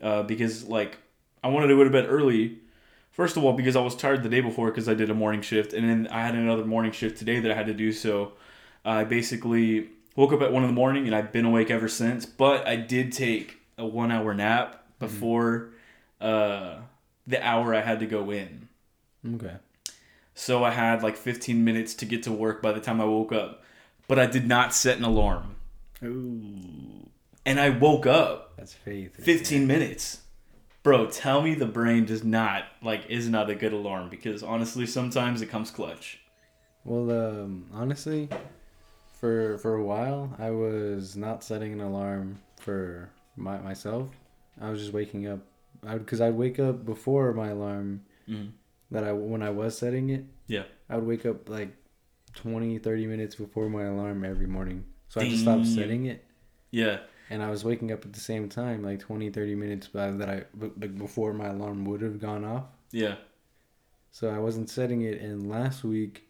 uh, 0.00 0.22
because 0.22 0.64
like 0.64 0.98
I 1.42 1.48
wanted 1.48 1.68
to 1.68 1.76
go 1.76 1.84
to 1.84 1.90
bed 1.90 2.06
early. 2.08 2.58
First 3.12 3.36
of 3.36 3.44
all, 3.44 3.52
because 3.52 3.76
I 3.76 3.80
was 3.80 3.94
tired 3.94 4.22
the 4.22 4.28
day 4.28 4.40
before 4.40 4.70
because 4.70 4.88
I 4.88 4.94
did 4.94 5.10
a 5.10 5.14
morning 5.14 5.42
shift, 5.42 5.72
and 5.72 5.88
then 5.88 6.08
I 6.10 6.22
had 6.22 6.34
another 6.34 6.64
morning 6.64 6.92
shift 6.92 7.18
today 7.18 7.38
that 7.40 7.50
I 7.50 7.54
had 7.54 7.66
to 7.66 7.74
do. 7.74 7.92
So 7.92 8.32
I 8.84 9.04
basically 9.04 9.88
woke 10.16 10.32
up 10.32 10.40
at 10.40 10.50
one 10.50 10.62
in 10.62 10.68
the 10.68 10.74
morning, 10.74 11.06
and 11.06 11.14
I've 11.14 11.30
been 11.30 11.44
awake 11.44 11.70
ever 11.70 11.88
since. 11.88 12.24
But 12.26 12.66
I 12.66 12.76
did 12.76 13.12
take 13.12 13.58
a 13.78 13.84
one-hour 13.86 14.32
nap 14.34 14.84
before 14.98 15.70
uh, 16.20 16.76
the 17.26 17.46
hour 17.46 17.74
I 17.74 17.80
had 17.82 18.00
to 18.00 18.06
go 18.06 18.30
in. 18.30 18.68
okay, 19.34 19.56
So 20.34 20.64
I 20.64 20.70
had 20.70 21.02
like 21.02 21.16
15 21.16 21.62
minutes 21.64 21.94
to 21.94 22.06
get 22.06 22.22
to 22.24 22.32
work 22.32 22.62
by 22.62 22.72
the 22.72 22.80
time 22.80 23.00
I 23.00 23.04
woke 23.04 23.32
up, 23.32 23.62
but 24.08 24.18
I 24.18 24.26
did 24.26 24.46
not 24.46 24.74
set 24.74 24.98
an 24.98 25.04
alarm, 25.04 25.56
ooh, 26.02 27.08
and 27.44 27.60
I 27.60 27.70
woke 27.70 28.06
up 28.06 28.54
that's 28.56 28.74
faith. 28.74 29.16
15 29.16 29.66
minutes. 29.66 30.21
Bro, 30.82 31.06
tell 31.10 31.42
me 31.42 31.54
the 31.54 31.66
brain 31.66 32.04
does 32.04 32.24
not 32.24 32.64
like 32.82 33.06
is 33.08 33.28
not 33.28 33.48
a 33.50 33.54
good 33.54 33.72
alarm 33.72 34.08
because 34.08 34.42
honestly 34.42 34.86
sometimes 34.86 35.40
it 35.40 35.46
comes 35.46 35.70
clutch. 35.70 36.18
Well, 36.84 37.10
um, 37.10 37.66
honestly, 37.72 38.28
for 39.20 39.58
for 39.58 39.76
a 39.76 39.84
while, 39.84 40.34
I 40.38 40.50
was 40.50 41.16
not 41.16 41.44
setting 41.44 41.72
an 41.72 41.80
alarm 41.80 42.40
for 42.58 43.10
my 43.36 43.58
myself. 43.58 44.08
I 44.60 44.70
was 44.70 44.80
just 44.80 44.92
waking 44.92 45.28
up. 45.28 45.38
I 45.86 45.98
because 45.98 46.20
I'd 46.20 46.34
wake 46.34 46.58
up 46.58 46.84
before 46.84 47.32
my 47.32 47.48
alarm 47.48 48.02
Mhm. 48.28 48.50
that 48.90 49.04
I 49.04 49.12
when 49.12 49.42
I 49.42 49.50
was 49.50 49.78
setting 49.78 50.10
it. 50.10 50.24
Yeah. 50.48 50.64
I 50.88 50.96
would 50.96 51.06
wake 51.06 51.24
up 51.24 51.48
like 51.48 51.76
20, 52.34 52.78
30 52.78 53.06
minutes 53.06 53.36
before 53.36 53.68
my 53.68 53.84
alarm 53.84 54.24
every 54.24 54.46
morning. 54.46 54.84
So 55.08 55.20
I 55.20 55.28
just 55.28 55.42
stopped 55.42 55.66
setting 55.66 56.06
it, 56.06 56.24
Yeah. 56.70 57.00
And 57.32 57.42
I 57.42 57.50
was 57.50 57.64
waking 57.64 57.90
up 57.92 58.04
at 58.04 58.12
the 58.12 58.20
same 58.20 58.50
time, 58.50 58.82
like 58.82 59.00
20, 59.00 59.30
30 59.30 59.54
minutes 59.54 59.88
by 59.88 60.10
that 60.10 60.28
I 60.28 60.44
like 60.60 60.98
before 60.98 61.32
my 61.32 61.46
alarm 61.46 61.86
would 61.86 62.02
have 62.02 62.20
gone 62.20 62.44
off. 62.44 62.64
Yeah. 62.90 63.14
So 64.10 64.28
I 64.28 64.38
wasn't 64.38 64.68
setting 64.68 65.00
it, 65.00 65.22
and 65.22 65.48
last 65.48 65.82
week 65.82 66.24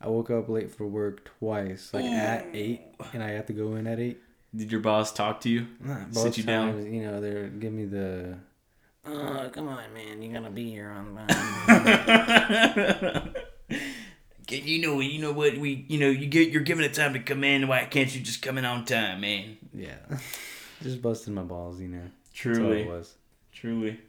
I 0.00 0.08
woke 0.08 0.30
up 0.30 0.48
late 0.48 0.72
for 0.72 0.88
work 0.88 1.30
twice, 1.38 1.94
like 1.94 2.04
at 2.04 2.48
eight, 2.52 2.80
and 3.12 3.22
I 3.22 3.30
had 3.30 3.46
to 3.46 3.52
go 3.52 3.76
in 3.76 3.86
at 3.86 4.00
eight. 4.00 4.18
Did 4.54 4.72
your 4.72 4.80
boss 4.80 5.12
talk 5.12 5.40
to 5.42 5.48
you? 5.48 5.68
Both 6.12 6.34
Sit 6.34 6.38
you 6.38 6.44
down? 6.44 6.72
times, 6.72 6.92
You 6.92 7.02
know, 7.02 7.20
they're 7.20 7.46
give 7.46 7.72
me 7.72 7.84
the. 7.84 8.36
Oh, 9.06 9.48
come 9.52 9.68
on, 9.68 9.94
man. 9.94 10.20
You 10.20 10.32
gotta 10.32 10.50
be 10.50 10.68
here 10.68 10.90
on 10.90 11.14
time. 11.28 13.34
you 14.48 14.82
know, 14.82 14.98
you 14.98 15.20
know 15.20 15.32
what 15.32 15.56
we, 15.58 15.86
you 15.88 15.98
know, 15.98 16.08
you 16.08 16.26
get, 16.26 16.48
you're 16.48 16.62
given 16.62 16.84
a 16.84 16.88
time 16.88 17.12
to 17.12 17.20
come 17.20 17.44
in. 17.44 17.68
Why 17.68 17.84
can't 17.84 18.12
you 18.12 18.20
just 18.20 18.42
come 18.42 18.58
in 18.58 18.64
on 18.64 18.84
time, 18.84 19.20
man? 19.20 19.58
Yeah, 19.74 19.96
just 20.82 21.02
busting 21.02 21.34
my 21.34 21.42
balls, 21.42 21.80
you 21.80 21.88
know. 21.88 22.02
That's 22.02 22.32
Truly, 22.34 22.82
it 22.82 22.88
was. 22.88 23.14
truly. 23.52 24.00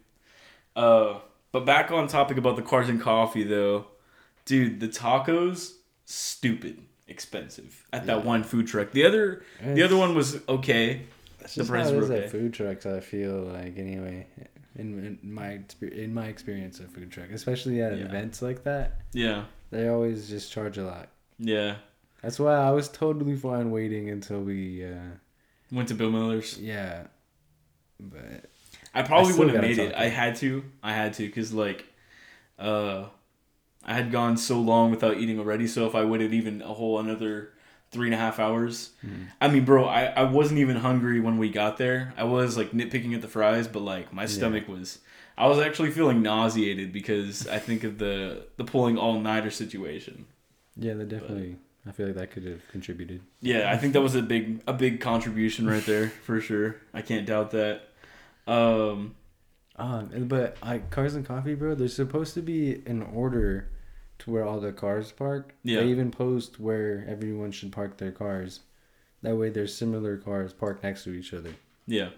Uh, 0.74 1.20
but 1.52 1.64
back 1.64 1.90
on 1.90 2.06
topic 2.08 2.36
about 2.36 2.56
the 2.56 2.62
cars 2.62 2.88
and 2.88 3.00
coffee 3.00 3.44
though, 3.44 3.86
dude, 4.44 4.80
the 4.80 4.88
tacos 4.88 5.72
stupid 6.04 6.82
expensive 7.08 7.84
at 7.92 8.06
that 8.06 8.24
one 8.24 8.42
food 8.44 8.66
truck. 8.66 8.90
The 8.92 9.04
other, 9.04 9.42
the 9.62 9.82
other 9.82 9.96
one 9.96 10.14
was 10.14 10.38
okay. 10.48 11.02
The 11.38 11.48
just 11.48 11.70
prices 11.70 11.92
were 11.92 12.14
okay. 12.14 12.24
at 12.24 12.30
food 12.30 12.52
trucks. 12.52 12.84
I 12.86 13.00
feel 13.00 13.34
like 13.42 13.78
anyway, 13.78 14.26
in, 14.74 14.98
in 14.98 15.18
my 15.22 15.60
in 15.80 16.12
my 16.12 16.26
experience 16.26 16.80
at 16.80 16.90
food 16.90 17.10
truck, 17.10 17.30
especially 17.30 17.80
at 17.80 17.96
Yeah. 17.96 18.04
events 18.06 18.42
like 18.42 18.64
that, 18.64 19.00
Yeah, 19.12 19.44
they 19.70 19.88
always 19.88 20.28
just 20.28 20.50
charge 20.52 20.76
a 20.78 20.84
lot. 20.84 21.08
yeah. 21.38 21.76
That's 22.22 22.40
why 22.40 22.54
I 22.54 22.70
was 22.72 22.88
totally 22.88 23.36
fine 23.36 23.70
waiting 23.70 24.10
until 24.10 24.40
we, 24.40 24.84
uh, 24.84 24.96
Went 25.72 25.88
to 25.88 25.94
Bill 25.94 26.10
Miller's. 26.10 26.58
yeah. 26.58 27.04
But 27.98 28.44
I 28.94 29.02
probably 29.02 29.32
still 29.32 29.46
wouldn't 29.46 29.64
have 29.64 29.76
made 29.76 29.78
it. 29.84 29.94
I 29.94 30.08
had 30.08 30.36
to. 30.36 30.64
I 30.82 30.92
had 30.92 31.14
to 31.14 31.26
because 31.26 31.52
like, 31.52 31.86
uh, 32.58 33.04
I 33.84 33.94
had 33.94 34.10
gone 34.12 34.36
so 34.36 34.60
long 34.60 34.90
without 34.90 35.16
eating 35.18 35.38
already. 35.38 35.66
So 35.66 35.86
if 35.86 35.94
I 35.94 36.04
waited 36.04 36.34
even 36.34 36.60
a 36.62 36.68
whole 36.74 36.98
another 36.98 37.52
three 37.90 38.08
and 38.08 38.14
a 38.14 38.18
half 38.18 38.38
hours, 38.38 38.90
Mhm. 39.04 39.28
I 39.40 39.48
mean, 39.48 39.64
bro, 39.64 39.84
I 39.86 40.04
I 40.06 40.22
wasn't 40.24 40.60
even 40.60 40.76
hungry 40.76 41.20
when 41.20 41.38
we 41.38 41.48
got 41.48 41.78
there. 41.78 42.12
I 42.16 42.24
was 42.24 42.56
like 42.56 42.72
nitpicking 42.72 43.14
at 43.14 43.22
the 43.22 43.28
fries, 43.28 43.66
but 43.68 43.80
like 43.82 44.12
my 44.12 44.26
stomach 44.26 44.68
was. 44.68 44.98
I 45.38 45.48
was 45.48 45.58
actually 45.58 45.90
feeling 45.90 46.22
nauseated 46.22 46.92
because 46.92 47.46
I 47.46 47.58
think 47.58 47.84
of 47.84 47.98
the 47.98 48.46
the 48.56 48.64
pulling 48.64 48.98
all 48.98 49.18
nighter 49.20 49.50
situation. 49.50 50.26
yeah, 50.76 50.94
that 50.94 51.08
definitely. 51.08 51.56
I 51.86 51.92
feel 51.92 52.06
like 52.06 52.16
that 52.16 52.30
could 52.32 52.44
have 52.44 52.66
contributed. 52.68 53.20
Yeah, 53.40 53.70
I 53.72 53.76
think 53.76 53.92
that 53.92 54.00
was 54.02 54.14
a 54.14 54.22
big 54.22 54.62
a 54.66 54.72
big 54.72 55.00
contribution 55.00 55.68
right 55.68 55.84
there 55.86 56.08
for 56.24 56.40
sure. 56.40 56.76
I 56.92 57.02
can't 57.02 57.26
doubt 57.26 57.52
that. 57.52 57.88
Um, 58.46 59.14
Um, 59.76 60.08
but 60.28 60.56
I 60.62 60.78
cars 60.78 61.14
and 61.14 61.24
coffee, 61.26 61.54
bro. 61.54 61.74
There's 61.74 61.94
supposed 61.94 62.34
to 62.34 62.42
be 62.42 62.82
an 62.86 63.02
order 63.02 63.68
to 64.20 64.30
where 64.30 64.44
all 64.44 64.58
the 64.60 64.72
cars 64.72 65.12
park. 65.12 65.54
Yeah. 65.62 65.80
They 65.80 65.88
even 65.88 66.10
post 66.10 66.58
where 66.58 67.04
everyone 67.08 67.52
should 67.52 67.72
park 67.72 67.98
their 67.98 68.12
cars. 68.12 68.60
That 69.22 69.36
way, 69.36 69.50
there's 69.50 69.74
similar 69.76 70.16
cars 70.16 70.52
parked 70.52 70.82
next 70.82 71.04
to 71.04 71.10
each 71.10 71.34
other. 71.34 71.50
yeah. 71.86 72.10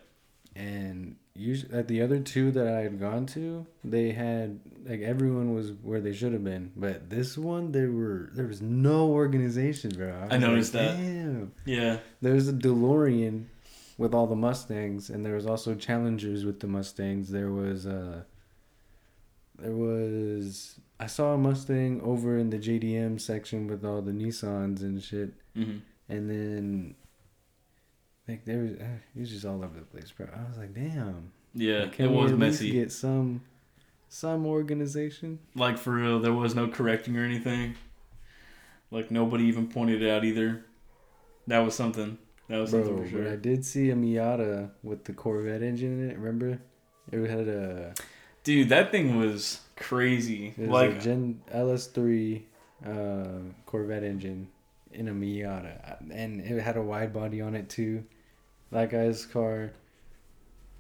and 0.54 1.16
usually 1.38 1.72
at 1.72 1.88
the 1.88 2.02
other 2.02 2.20
two 2.20 2.50
that 2.52 2.66
I 2.66 2.80
had 2.80 2.98
gone 2.98 3.26
to, 3.26 3.66
they 3.84 4.10
had 4.12 4.60
like 4.84 5.00
everyone 5.00 5.54
was 5.54 5.72
where 5.82 6.00
they 6.00 6.12
should 6.12 6.32
have 6.32 6.44
been. 6.44 6.72
But 6.76 7.10
this 7.10 7.38
one, 7.38 7.72
there 7.72 7.90
were 7.90 8.30
there 8.34 8.46
was 8.46 8.60
no 8.60 9.08
organization, 9.08 9.90
bro. 9.90 10.26
I 10.30 10.34
was 10.34 10.40
noticed 10.40 10.74
like, 10.74 10.82
that. 10.84 10.96
Damn. 10.96 11.52
Yeah. 11.64 11.98
There 12.20 12.34
was 12.34 12.48
a 12.48 12.52
DeLorean 12.52 13.46
with 13.96 14.14
all 14.14 14.26
the 14.26 14.36
Mustangs, 14.36 15.10
and 15.10 15.24
there 15.24 15.34
was 15.34 15.46
also 15.46 15.74
Challengers 15.74 16.44
with 16.44 16.60
the 16.60 16.66
Mustangs. 16.66 17.30
There 17.30 17.50
was 17.50 17.86
uh 17.86 18.22
there 19.58 19.76
was 19.76 20.78
I 21.00 21.06
saw 21.06 21.34
a 21.34 21.38
Mustang 21.38 22.00
over 22.02 22.36
in 22.36 22.50
the 22.50 22.58
JDM 22.58 23.20
section 23.20 23.68
with 23.68 23.84
all 23.84 24.02
the 24.02 24.12
Nissans 24.12 24.80
and 24.80 25.02
shit, 25.02 25.34
hmm 25.54 25.78
and 26.08 26.30
then 26.30 26.94
like 28.28 28.44
there 28.44 28.58
was 28.58 28.72
uh, 28.72 28.84
it 29.16 29.20
was 29.20 29.30
just 29.30 29.44
all 29.44 29.64
over 29.64 29.78
the 29.78 29.84
place, 29.86 30.12
bro. 30.16 30.26
I 30.32 30.48
was 30.48 30.58
like, 30.58 30.74
damn. 30.74 31.32
Yeah. 31.54 31.86
Can 31.88 32.06
it 32.06 32.10
was 32.10 32.32
messy. 32.32 32.70
Get 32.70 32.92
some 32.92 33.42
some 34.08 34.46
organization. 34.46 35.38
Like 35.54 35.78
for 35.78 35.92
real, 35.92 36.20
there 36.20 36.32
was 36.32 36.54
no 36.54 36.68
correcting 36.68 37.16
or 37.16 37.24
anything. 37.24 37.74
Like 38.90 39.10
nobody 39.10 39.44
even 39.44 39.68
pointed 39.68 40.02
it 40.02 40.10
out 40.10 40.24
either. 40.24 40.64
That 41.46 41.60
was 41.60 41.74
something. 41.74 42.18
That 42.48 42.58
was 42.58 42.70
Bro, 42.70 42.84
something 42.84 43.10
for 43.10 43.18
but 43.24 43.32
I 43.32 43.36
did 43.36 43.64
see 43.64 43.90
a 43.90 43.94
Miata 43.94 44.70
with 44.82 45.04
the 45.04 45.12
Corvette 45.12 45.62
engine 45.62 46.02
in 46.02 46.10
it. 46.10 46.18
Remember? 46.18 46.58
It 47.12 47.28
had 47.28 47.48
a 47.48 47.94
Dude, 48.44 48.70
that 48.70 48.90
thing 48.90 49.18
was 49.18 49.60
crazy. 49.76 50.54
it 50.56 50.60
was 50.60 50.70
Like 50.70 50.96
a 50.96 51.00
Gen 51.00 51.42
LS3 51.52 52.42
uh, 52.86 53.24
Corvette 53.66 54.04
engine 54.04 54.48
in 54.92 55.08
a 55.08 55.12
Miata, 55.12 55.98
and 56.10 56.40
it 56.40 56.62
had 56.62 56.76
a 56.78 56.82
wide 56.82 57.12
body 57.12 57.42
on 57.42 57.54
it 57.54 57.68
too. 57.68 58.04
That 58.70 58.90
guy's 58.90 59.24
car. 59.26 59.72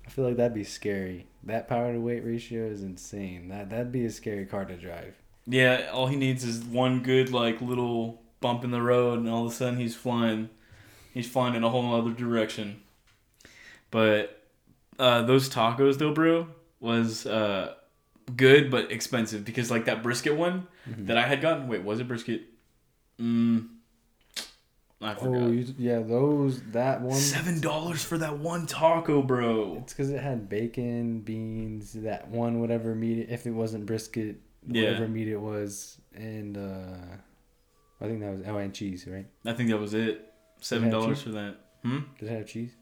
I 0.06 0.10
feel 0.10 0.24
like 0.26 0.36
that'd 0.36 0.54
be 0.54 0.64
scary. 0.64 1.26
That 1.44 1.68
power 1.68 1.92
to 1.92 1.98
weight 2.00 2.24
ratio 2.24 2.66
is 2.66 2.82
insane. 2.82 3.48
That 3.48 3.70
that'd 3.70 3.92
be 3.92 4.04
a 4.04 4.10
scary 4.10 4.46
car 4.46 4.64
to 4.64 4.76
drive. 4.76 5.14
Yeah, 5.46 5.88
all 5.92 6.06
he 6.06 6.16
needs 6.16 6.44
is 6.44 6.62
one 6.64 7.02
good 7.02 7.30
like 7.30 7.60
little 7.60 8.20
bump 8.40 8.64
in 8.64 8.70
the 8.70 8.82
road, 8.82 9.18
and 9.20 9.28
all 9.28 9.46
of 9.46 9.52
a 9.52 9.54
sudden 9.54 9.78
he's 9.78 9.94
flying. 9.96 10.50
He's 11.14 11.28
flying 11.28 11.54
in 11.54 11.64
a 11.64 11.70
whole 11.70 11.94
other 11.94 12.10
direction. 12.12 12.80
But 13.90 14.42
uh, 14.98 15.22
those 15.22 15.48
tacos, 15.48 15.98
though, 15.98 16.12
bro, 16.12 16.48
was 16.80 17.26
uh, 17.26 17.74
good 18.36 18.70
but 18.70 18.92
expensive 18.92 19.44
because 19.44 19.70
like 19.70 19.86
that 19.86 20.02
brisket 20.02 20.36
one 20.36 20.66
Mm-hmm. 20.88 21.04
that 21.06 21.18
I 21.18 21.26
had 21.26 21.42
gotten. 21.42 21.68
Wait, 21.68 21.82
was 21.82 22.00
it 22.00 22.08
brisket? 22.08 22.42
Mm, 23.20 23.68
I 25.00 25.14
forgot. 25.14 25.42
Oh, 25.42 25.46
you, 25.48 25.64
yeah, 25.78 26.00
those 26.00 26.60
that 26.72 27.00
one. 27.02 27.14
Seven 27.14 27.60
dollars 27.60 28.02
for 28.02 28.18
that 28.18 28.38
one 28.38 28.66
taco, 28.66 29.22
bro. 29.22 29.76
It's 29.82 29.92
because 29.92 30.10
it 30.10 30.20
had 30.20 30.48
bacon, 30.48 31.20
beans, 31.20 31.92
that 31.92 32.28
one 32.28 32.60
whatever 32.60 32.94
meat. 32.94 33.28
If 33.30 33.46
it 33.46 33.52
wasn't 33.52 33.86
brisket, 33.86 34.40
Yeah. 34.66 34.84
whatever 34.92 35.08
meat 35.08 35.28
it 35.28 35.36
was, 35.40 36.00
and 36.14 36.56
uh 36.58 37.16
I 38.00 38.06
think 38.06 38.20
that 38.20 38.30
was 38.32 38.42
oh 38.46 38.56
and 38.56 38.74
cheese, 38.74 39.06
right? 39.08 39.26
I 39.46 39.52
think 39.52 39.70
that 39.70 39.78
was 39.78 39.94
it. 39.94 40.32
Seven 40.60 40.90
dollars 40.90 41.22
for 41.22 41.30
that. 41.30 41.56
Hmm. 41.82 41.98
Did 42.18 42.28
it 42.30 42.32
have 42.36 42.46
cheese? 42.46 42.72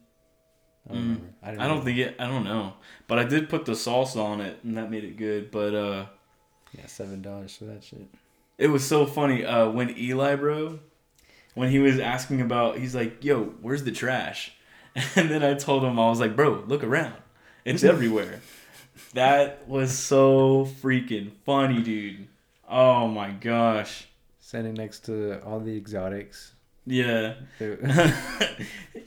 I 0.89 0.93
Mm, 0.93 0.95
don't 0.95 1.01
remember. 1.03 1.33
I, 1.43 1.49
didn't 1.51 1.61
I 1.61 1.67
don't 1.67 1.83
think 1.85 1.97
it. 1.99 2.15
I 2.19 2.27
don't 2.27 2.43
know, 2.45 2.73
but 3.07 3.19
I 3.19 3.25
did 3.25 3.47
put 3.49 3.65
the 3.65 3.73
salsa 3.73 4.23
on 4.23 4.41
it, 4.41 4.63
and 4.63 4.75
that 4.77 4.89
made 4.89 5.03
it 5.03 5.17
good. 5.17 5.51
But 5.51 5.75
uh, 5.75 6.05
Yeah, 6.75 6.87
seven 6.87 7.21
dollars 7.21 7.55
for 7.55 7.65
that 7.65 7.83
shit. 7.83 8.07
it 8.57 8.67
was 8.67 8.83
so 8.87 9.05
funny 9.05 9.45
uh, 9.45 9.69
when 9.69 9.95
Eli, 9.97 10.35
bro, 10.35 10.79
when 11.57 11.71
he 11.71 11.79
was 11.79 11.97
asking 11.99 12.39
about, 12.39 12.77
he's 12.77 12.93
like, 12.93 13.23
"Yo, 13.23 13.45
where's 13.61 13.83
the 13.83 13.91
trash?" 13.91 14.53
And 15.15 15.29
then 15.29 15.43
I 15.43 15.55
told 15.55 15.83
him, 15.83 15.99
I 15.99 16.07
was 16.07 16.19
like, 16.19 16.35
"Bro, 16.35 16.65
look 16.67 16.83
around. 16.83 17.15
It's 17.65 17.83
everywhere." 17.95 18.41
that 19.13 19.67
was 19.67 19.97
so 19.97 20.67
freaking 20.81 21.31
funny, 21.45 21.81
dude. 21.81 22.27
Oh 22.69 23.07
my 23.07 23.31
gosh. 23.31 24.07
Standing 24.39 24.75
next 24.75 25.05
to 25.05 25.41
all 25.43 25.59
the 25.59 25.75
exotics. 25.75 26.53
Yeah. 26.85 27.33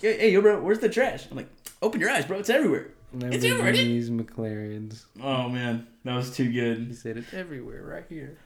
Hey, 0.01 0.33
yo, 0.33 0.41
bro, 0.41 0.63
where's 0.63 0.79
the 0.79 0.89
trash? 0.89 1.27
I'm 1.31 1.37
like, 1.37 1.49
open 1.83 2.01
your 2.01 2.09
eyes, 2.09 2.25
bro. 2.25 2.39
It's 2.39 2.49
everywhere. 2.49 2.89
It's 3.13 3.45
everywhere, 3.45 3.73
McLarens. 3.73 5.05
Oh 5.23 5.49
man, 5.49 5.87
that 6.05 6.15
was 6.17 6.35
too 6.35 6.51
good. 6.51 6.87
He 6.89 6.95
said 6.95 7.19
it's 7.19 7.35
everywhere, 7.35 7.83
right 7.83 8.07
here. 8.09 8.39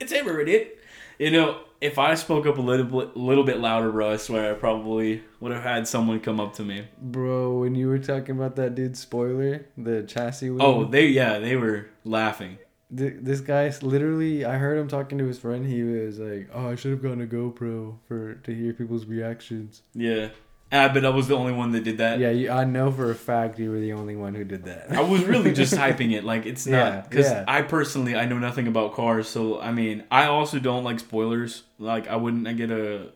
it's 0.00 0.12
everywhere, 0.12 0.44
dude. 0.44 0.68
You 1.18 1.30
know, 1.30 1.60
if 1.80 1.98
I 1.98 2.14
spoke 2.14 2.46
up 2.46 2.58
a 2.58 2.60
little 2.62 2.86
bit, 2.86 3.16
little 3.16 3.44
bit 3.44 3.58
louder, 3.58 3.90
bro, 3.90 4.12
I 4.12 4.16
swear 4.16 4.52
I 4.52 4.54
probably 4.54 5.22
would 5.40 5.52
have 5.52 5.62
had 5.62 5.88
someone 5.88 6.20
come 6.20 6.40
up 6.40 6.54
to 6.54 6.62
me. 6.62 6.86
Bro, 7.00 7.58
when 7.58 7.74
you 7.74 7.88
were 7.88 7.98
talking 7.98 8.36
about 8.36 8.56
that 8.56 8.74
dude, 8.74 8.96
spoiler, 8.96 9.66
the 9.76 10.02
chassis 10.04 10.50
wheel. 10.50 10.62
Oh, 10.62 10.84
they 10.84 11.06
yeah, 11.08 11.38
they 11.38 11.56
were 11.56 11.88
laughing. 12.04 12.58
Th- 12.94 13.14
this 13.20 13.40
guy 13.40 13.72
literally 13.80 14.44
i 14.44 14.58
heard 14.58 14.76
him 14.76 14.86
talking 14.86 15.16
to 15.16 15.24
his 15.24 15.38
friend 15.38 15.64
he 15.64 15.82
was 15.82 16.18
like 16.18 16.50
oh 16.52 16.68
i 16.72 16.74
should 16.74 16.90
have 16.90 17.02
gotten 17.02 17.22
a 17.22 17.26
gopro 17.26 17.96
for 18.06 18.34
to 18.34 18.54
hear 18.54 18.74
people's 18.74 19.06
reactions 19.06 19.80
Yeah, 19.94 20.28
ah, 20.72 20.90
but 20.92 21.04
I 21.04 21.10
was 21.10 21.28
the 21.28 21.36
only 21.36 21.52
one 21.52 21.72
that 21.72 21.84
did 21.84 21.98
that. 21.98 22.18
yeah 22.18 22.30
you, 22.30 22.50
i 22.50 22.64
know 22.64 22.90
for 22.90 23.10
a 23.10 23.14
fact 23.14 23.58
you 23.58 23.70
were 23.70 23.80
the 23.80 23.92
only 23.92 24.16
one 24.16 24.34
who 24.34 24.44
did 24.44 24.64
that 24.64 24.90
I 24.90 25.00
was 25.02 25.24
really 25.24 25.52
just 25.62 25.74
hyping 25.74 26.12
it. 26.12 26.24
Like 26.24 26.46
it's 26.46 26.66
not 26.66 27.08
because 27.08 27.26
yeah. 27.30 27.44
I 27.46 27.62
personally 27.62 28.16
I 28.16 28.24
know 28.26 28.38
nothing 28.38 28.66
about 28.66 28.94
cars. 28.94 29.28
So 29.28 29.60
I 29.60 29.70
mean, 29.72 30.04
I 30.10 30.26
also 30.26 30.58
don't 30.58 30.84
like 30.84 30.98
spoilers. 31.00 31.62
Like 31.78 32.08
I 32.08 32.16
wouldn't 32.16 32.46
I 32.48 32.52
get 32.52 32.70
a. 32.70 33.10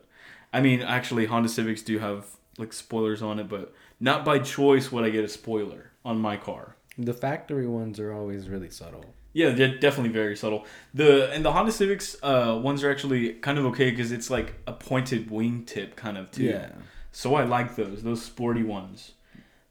I 0.53 0.61
mean, 0.61 0.81
actually, 0.81 1.25
Honda 1.25 1.49
Civics 1.49 1.81
do 1.81 1.99
have 1.99 2.25
like 2.57 2.73
spoilers 2.73 3.21
on 3.21 3.39
it, 3.39 3.49
but 3.49 3.73
not 3.99 4.23
by 4.23 4.39
choice 4.39 4.91
would 4.91 5.03
I 5.03 5.09
get 5.09 5.23
a 5.25 5.27
spoiler 5.27 5.91
on 6.05 6.19
my 6.19 6.37
car. 6.37 6.75
the 6.97 7.13
factory 7.13 7.67
ones 7.67 7.99
are 7.99 8.11
always 8.13 8.49
really 8.49 8.69
subtle 8.69 9.05
Yeah, 9.37 9.49
they're 9.57 9.77
definitely 9.77 10.13
very 10.23 10.35
subtle. 10.35 10.65
The 10.93 11.31
and 11.33 11.45
the 11.45 11.51
Honda 11.51 11.71
Civics 11.71 12.07
uh, 12.23 12.59
ones 12.69 12.83
are 12.83 12.89
actually 12.89 13.33
kind 13.47 13.57
of 13.59 13.65
okay 13.71 13.91
because 13.91 14.11
it's 14.11 14.29
like 14.37 14.49
a 14.65 14.73
pointed 14.73 15.29
wingtip 15.29 15.95
kind 15.95 16.17
of 16.17 16.25
too. 16.31 16.43
yeah 16.51 16.69
So 17.11 17.35
I 17.35 17.43
like 17.43 17.75
those 17.75 18.01
those 18.01 18.21
sporty 18.31 18.63
ones. 18.63 18.99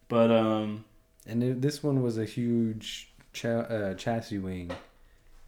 But 0.08 0.30
um 0.30 0.84
and 1.26 1.42
it, 1.42 1.62
this 1.66 1.82
one 1.82 1.98
was 2.00 2.16
a 2.16 2.24
huge 2.24 3.12
cha- 3.32 3.66
uh, 3.76 3.94
chassis 3.94 4.38
wing 4.38 4.70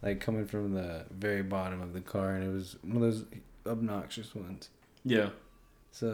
like 0.01 0.19
coming 0.19 0.45
from 0.45 0.73
the 0.73 1.05
very 1.11 1.43
bottom 1.43 1.81
of 1.81 1.93
the 1.93 2.01
car 2.01 2.35
and 2.35 2.43
it 2.43 2.53
was 2.59 2.75
one 2.81 2.97
of 2.97 3.01
those 3.01 3.23
obnoxious 3.65 4.35
ones 4.35 4.69
yeah 5.05 5.29
So 5.91 6.09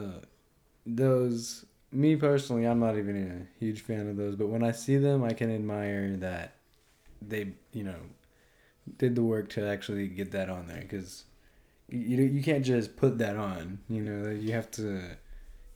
those 0.86 1.64
me 1.92 2.16
personally, 2.16 2.66
I'm 2.66 2.80
not 2.80 2.96
even 2.98 3.16
a 3.16 3.64
huge 3.64 3.80
fan 3.80 4.08
of 4.08 4.16
those, 4.16 4.34
but 4.36 4.48
when 4.48 4.62
I 4.62 4.72
see 4.72 4.96
them, 4.98 5.24
I 5.24 5.32
can 5.32 5.54
admire 5.54 6.16
that 6.18 6.55
they, 7.20 7.54
you 7.72 7.84
know, 7.84 7.98
did 8.98 9.14
the 9.14 9.22
work 9.22 9.48
to 9.50 9.66
actually 9.66 10.06
get 10.08 10.30
that 10.32 10.48
on 10.48 10.66
there 10.68 10.82
cuz 10.82 11.24
you 11.88 12.22
you 12.22 12.42
can't 12.42 12.64
just 12.64 12.96
put 12.96 13.18
that 13.18 13.36
on, 13.36 13.78
you 13.88 14.00
know, 14.02 14.30
you 14.30 14.52
have 14.52 14.70
to 14.72 15.16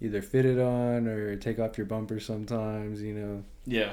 either 0.01 0.23
fit 0.23 0.47
it 0.47 0.59
on 0.59 1.07
or 1.07 1.37
take 1.37 1.59
off 1.59 1.77
your 1.77 1.87
bumper 1.87 2.19
sometimes, 2.19 3.03
you 3.03 3.15
know. 3.15 3.45
yeah, 3.67 3.93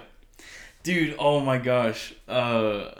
dude. 0.84 1.16
Oh 1.20 1.40
my 1.42 1.58
gosh. 1.58 2.14
Uh, 2.28 2.92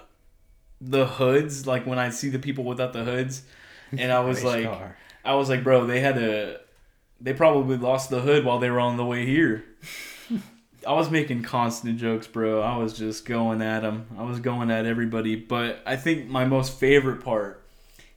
the 0.80 1.06
hoods 1.06 1.66
like 1.66 1.88
when 1.88 1.98
I 1.98 2.10
see 2.10 2.30
the 2.30 2.40
people 2.40 2.64
without 2.64 2.94
the 2.94 3.04
hoods, 3.04 3.44
and 3.92 4.12
I 4.12 4.20
was 4.20 4.44
like. 4.44 4.66
car. 4.66 4.98
I 5.24 5.36
was 5.36 5.50
like, 5.50 5.64
bro, 5.64 5.86
they 5.86 6.00
had 6.00 6.16
to. 6.16 6.62
They 7.20 7.34
probably 7.34 7.78
lost 7.78 8.10
the 8.10 8.22
hood 8.22 8.46
while 8.46 8.60
they 8.60 8.70
were 8.70 8.80
on 8.80 8.96
the 8.96 9.06
way 9.06 9.26
here. 9.26 9.66
I 10.86 10.94
was 10.94 11.10
making 11.10 11.44
constant 11.44 11.98
jokes, 11.98 12.28
bro. 12.28 12.62
I 12.62 12.78
was 12.78 12.98
just 12.98 13.26
going 13.26 13.62
at 13.62 13.82
them. 13.82 14.08
I 14.18 14.24
was 14.24 14.40
going 14.40 14.70
at 14.70 14.86
everybody. 14.86 15.36
But 15.36 15.82
I 15.86 15.96
think 15.96 16.28
my 16.28 16.46
most 16.46 16.74
favorite 16.74 17.24
part 17.24 17.64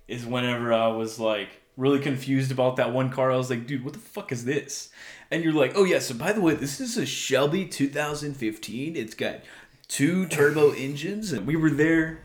is 0.08 0.26
whenever 0.26 0.72
I 0.72 0.88
was 0.88 1.18
like 1.18 1.48
really 1.76 2.00
confused 2.00 2.52
about 2.52 2.76
that 2.76 2.92
one 2.92 3.10
car. 3.10 3.32
I 3.32 3.36
was 3.36 3.50
like, 3.50 3.66
dude, 3.66 3.84
what 3.84 3.94
the 3.94 3.98
fuck 3.98 4.32
is 4.32 4.44
this? 4.44 4.90
And 5.30 5.42
you're 5.44 5.52
like, 5.52 5.72
oh 5.74 5.84
yeah. 5.84 6.00
So 6.00 6.14
by 6.14 6.32
the 6.32 6.40
way, 6.40 6.54
this 6.54 6.80
is 6.80 6.96
a 6.96 7.06
Shelby 7.06 7.66
2015. 7.66 8.96
It's 8.96 9.14
got 9.14 9.36
two 9.88 10.26
turbo 10.26 10.70
engines, 10.76 11.32
and 11.32 11.46
we 11.46 11.56
were 11.56 11.70
there 11.70 12.20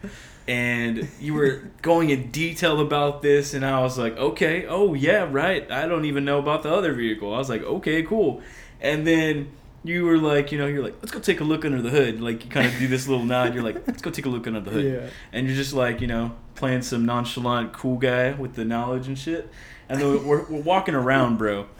and 0.47 1.07
you 1.19 1.33
were 1.33 1.63
going 1.81 2.11
in 2.11 2.29
detail 2.29 2.79
about 2.79 3.21
this 3.21 3.53
and 3.53 3.65
i 3.65 3.81
was 3.81 3.97
like 3.97 4.15
okay 4.17 4.65
oh 4.67 4.93
yeah 4.93 5.27
right 5.31 5.71
i 5.71 5.87
don't 5.87 6.05
even 6.05 6.23
know 6.23 6.37
about 6.37 6.61
the 6.61 6.71
other 6.71 6.93
vehicle 6.93 7.33
i 7.33 7.37
was 7.37 7.49
like 7.49 7.63
okay 7.63 8.03
cool 8.03 8.41
and 8.79 9.07
then 9.07 9.49
you 9.85 10.05
were 10.05 10.17
like 10.17 10.51
you 10.51 10.57
know 10.57 10.67
you're 10.67 10.83
like 10.83 10.95
let's 11.01 11.11
go 11.11 11.19
take 11.19 11.39
a 11.39 11.43
look 11.43 11.65
under 11.65 11.81
the 11.81 11.89
hood. 11.89 12.21
Like 12.21 12.43
you 12.43 12.49
kind 12.49 12.67
of 12.67 12.77
do 12.77 12.87
this 12.87 13.07
little 13.07 13.25
nod 13.25 13.53
you're 13.53 13.63
like 13.63 13.87
let's 13.87 14.01
go 14.01 14.09
take 14.11 14.25
a 14.25 14.29
look 14.29 14.47
under 14.47 14.59
the 14.59 14.71
hood. 14.71 14.85
Yeah. 14.85 15.09
and 15.31 15.47
you're 15.47 15.55
just 15.55 15.73
like 15.73 16.01
you 16.01 16.07
know 16.07 16.33
playing 16.55 16.81
some 16.81 17.05
nonchalant 17.05 17.73
cool 17.73 17.97
guy 17.97 18.31
with 18.31 18.55
the 18.55 18.65
knowledge 18.65 19.07
and 19.07 19.17
shit. 19.17 19.49
And 19.87 20.01
then 20.01 20.25
we're, 20.25 20.43
we're 20.49 20.61
walking 20.61 20.95
around 20.95 21.37
bro. 21.37 21.67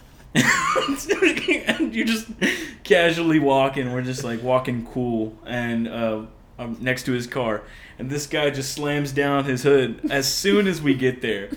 And 1.68 1.94
you're 1.94 2.06
just 2.06 2.28
casually 2.84 3.38
walking 3.38 3.92
we're 3.92 4.02
just 4.02 4.24
like 4.24 4.42
walking 4.42 4.86
cool. 4.86 5.36
And 5.44 5.88
uh 5.88 6.22
um, 6.58 6.76
next 6.80 7.04
to 7.04 7.12
his 7.12 7.26
car. 7.26 7.62
And 7.98 8.10
this 8.10 8.26
guy 8.26 8.50
just 8.50 8.72
slams 8.72 9.12
down 9.12 9.44
his 9.44 9.62
hood 9.62 10.00
as 10.10 10.32
soon 10.32 10.66
as 10.66 10.82
we 10.82 10.94
get 10.94 11.22
there 11.22 11.50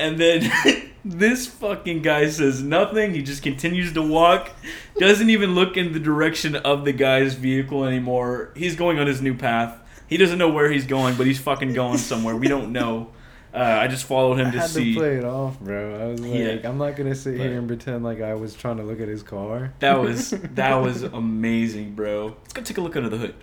And 0.00 0.18
then 0.18 0.50
this 1.04 1.46
fucking 1.46 2.02
guy 2.02 2.28
says 2.30 2.62
nothing. 2.62 3.14
He 3.14 3.22
just 3.22 3.42
continues 3.42 3.92
to 3.94 4.02
walk. 4.02 4.50
Doesn't 4.98 5.30
even 5.30 5.54
look 5.54 5.76
in 5.76 5.92
the 5.92 6.00
direction 6.00 6.56
of 6.56 6.84
the 6.84 6.92
guy's 6.92 7.34
vehicle 7.34 7.84
anymore. 7.84 8.52
He's 8.56 8.76
going 8.76 8.98
on 8.98 9.06
his 9.06 9.20
new 9.22 9.34
path. 9.34 9.78
He 10.08 10.16
doesn't 10.16 10.38
know 10.38 10.48
where 10.50 10.70
he's 10.70 10.86
going, 10.86 11.14
but 11.16 11.26
he's 11.26 11.38
fucking 11.38 11.72
going 11.72 11.98
somewhere. 11.98 12.34
We 12.34 12.48
don't 12.48 12.72
know. 12.72 13.12
Uh, 13.52 13.58
I 13.58 13.88
just 13.88 14.04
followed 14.04 14.36
him 14.38 14.46
I 14.48 14.50
to 14.52 14.60
had 14.60 14.70
see. 14.70 14.94
to 14.94 14.98
play 15.00 15.16
it 15.16 15.24
off, 15.24 15.58
bro. 15.60 16.00
I 16.00 16.06
was 16.12 16.20
like, 16.20 16.32
Yeah. 16.32 16.68
I'm 16.68 16.78
not 16.78 16.94
gonna 16.96 17.14
sit 17.16 17.36
But- 17.36 17.46
here 17.46 17.58
and 17.58 17.66
pretend 17.66 18.04
like 18.04 18.20
I 18.20 18.34
was 18.34 18.54
trying 18.54 18.76
to 18.76 18.84
look 18.84 19.00
at 19.00 19.08
his 19.08 19.22
car. 19.24 19.72
That 19.80 20.00
was 20.00 20.30
that 20.54 20.76
was 20.76 21.02
amazing, 21.02 21.94
bro. 21.94 22.36
Let's 22.42 22.52
go 22.52 22.62
take 22.62 22.78
a 22.78 22.80
look 22.80 22.94
under 22.96 23.08
the 23.08 23.18
hood. 23.18 23.34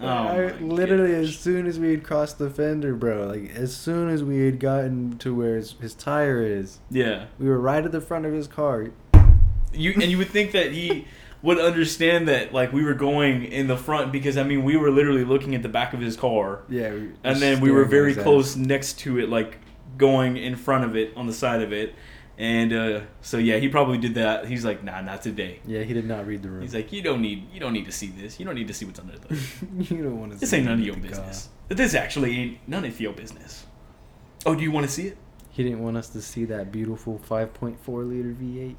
Oh, 0.00 0.06
I, 0.06 0.52
literally, 0.58 1.10
goodness. 1.10 1.30
as 1.30 1.38
soon 1.38 1.66
as 1.66 1.78
we 1.78 1.90
had 1.90 2.02
crossed 2.02 2.38
the 2.38 2.50
fender, 2.50 2.94
bro, 2.94 3.26
like 3.26 3.54
as 3.54 3.76
soon 3.76 4.08
as 4.08 4.24
we 4.24 4.44
had 4.44 4.58
gotten 4.58 5.18
to 5.18 5.34
where 5.34 5.56
his, 5.56 5.72
his 5.80 5.94
tire 5.94 6.42
is, 6.42 6.80
yeah. 6.90 7.26
we 7.38 7.48
were 7.48 7.60
right 7.60 7.84
at 7.84 7.92
the 7.92 8.00
front 8.00 8.26
of 8.26 8.32
his 8.32 8.48
car. 8.48 8.88
You 9.72 9.92
and 9.94 10.04
you 10.04 10.18
would 10.18 10.30
think 10.30 10.52
that 10.52 10.72
he 10.72 11.06
would 11.42 11.58
understand 11.58 12.28
that 12.28 12.52
like 12.52 12.72
we 12.72 12.84
were 12.84 12.94
going 12.94 13.44
in 13.44 13.66
the 13.66 13.76
front 13.76 14.10
because 14.10 14.36
I 14.36 14.42
mean 14.44 14.64
we 14.64 14.76
were 14.76 14.90
literally 14.90 15.24
looking 15.24 15.54
at 15.54 15.62
the 15.62 15.68
back 15.68 15.92
of 15.92 16.00
his 16.00 16.16
car 16.16 16.62
Yeah, 16.68 16.92
we, 16.92 17.10
and 17.22 17.40
then 17.40 17.60
we 17.60 17.70
were 17.70 17.84
very 17.84 18.14
close 18.14 18.56
next 18.56 18.98
to 19.00 19.18
it 19.18 19.28
like 19.28 19.58
going 19.98 20.36
in 20.36 20.56
front 20.56 20.84
of 20.84 20.96
it 20.96 21.12
on 21.16 21.26
the 21.26 21.32
side 21.32 21.62
of 21.62 21.72
it 21.72 21.94
and 22.38 22.72
uh, 22.72 23.00
so 23.20 23.38
yeah 23.38 23.58
he 23.58 23.68
probably 23.68 23.96
did 23.98 24.14
that 24.14 24.46
he's 24.46 24.64
like 24.64 24.82
nah 24.82 25.00
not 25.00 25.22
today 25.22 25.60
Yeah, 25.66 25.82
he 25.82 25.94
did 25.94 26.06
not 26.06 26.26
read 26.26 26.42
the 26.42 26.50
room. 26.50 26.62
he's 26.62 26.74
like 26.74 26.92
you 26.92 27.00
don't 27.02 27.20
need 27.22 27.52
you 27.52 27.60
don't 27.60 27.72
need 27.72 27.84
to 27.86 27.92
see 27.92 28.08
this 28.08 28.38
you 28.40 28.44
don't 28.46 28.56
need 28.56 28.68
to 28.68 28.74
see 28.74 28.84
what's 28.84 28.98
under 28.98 29.16
the 29.18 29.34
you 29.78 30.02
don't 30.02 30.18
want 30.18 30.32
to. 30.32 30.38
this 30.38 30.52
ain't 30.52 30.64
none 30.64 30.80
of 30.80 30.84
your 30.86 30.96
business 30.96 31.48
this 31.68 31.94
actually 31.94 32.36
ain't 32.36 32.58
none 32.66 32.84
of 32.84 33.00
your 33.00 33.12
business 33.12 33.66
oh 34.46 34.54
do 34.54 34.62
you 34.62 34.70
want 34.70 34.86
to 34.86 34.92
see 34.92 35.06
it? 35.08 35.16
He 35.50 35.62
didn't 35.62 35.84
want 35.84 35.96
us 35.96 36.08
to 36.08 36.20
see 36.20 36.44
that 36.46 36.72
beautiful 36.72 37.20
5.4 37.30 37.76
liter 38.08 38.34
V8. 38.34 38.76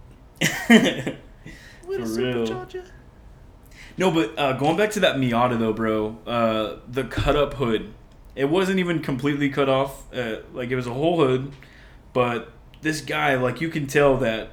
it 0.69 1.17
For 1.85 2.21
real. 2.21 2.67
No, 3.97 4.11
but 4.11 4.37
uh, 4.37 4.53
going 4.53 4.75
back 4.75 4.91
to 4.91 4.99
that 4.99 5.15
Miata 5.15 5.57
though, 5.57 5.71
bro, 5.71 6.17
uh, 6.27 6.79
the 6.87 7.05
cut 7.05 7.35
up 7.37 7.53
hood, 7.53 7.93
it 8.35 8.45
wasn't 8.49 8.79
even 8.79 8.99
completely 9.01 9.49
cut 9.49 9.69
off. 9.69 10.13
Uh, 10.13 10.39
like 10.53 10.69
it 10.69 10.75
was 10.75 10.85
a 10.87 10.93
whole 10.93 11.17
hood, 11.17 11.53
but 12.11 12.51
this 12.85 13.01
guy, 13.01 13.35
like 13.35 13.59
you 13.59 13.69
can 13.69 13.87
tell 13.87 14.15
that 14.17 14.51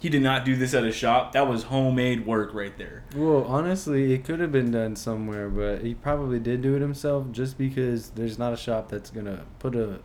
he 0.00 0.08
did 0.10 0.20
not 0.22 0.44
do 0.44 0.54
this 0.56 0.74
at 0.74 0.84
a 0.84 0.92
shop. 0.92 1.32
That 1.32 1.48
was 1.48 1.62
homemade 1.64 2.26
work 2.26 2.52
right 2.52 2.76
there. 2.76 3.04
Well, 3.16 3.44
honestly, 3.44 4.12
it 4.12 4.24
could 4.24 4.40
have 4.40 4.52
been 4.52 4.70
done 4.72 4.96
somewhere, 4.96 5.48
but 5.48 5.80
he 5.82 5.94
probably 5.94 6.38
did 6.40 6.60
do 6.60 6.74
it 6.76 6.80
himself 6.82 7.30
just 7.32 7.56
because 7.56 8.10
there's 8.10 8.38
not 8.38 8.52
a 8.52 8.56
shop 8.56 8.90
that's 8.90 9.08
gonna 9.10 9.44
put 9.60 9.74
a 9.74 10.00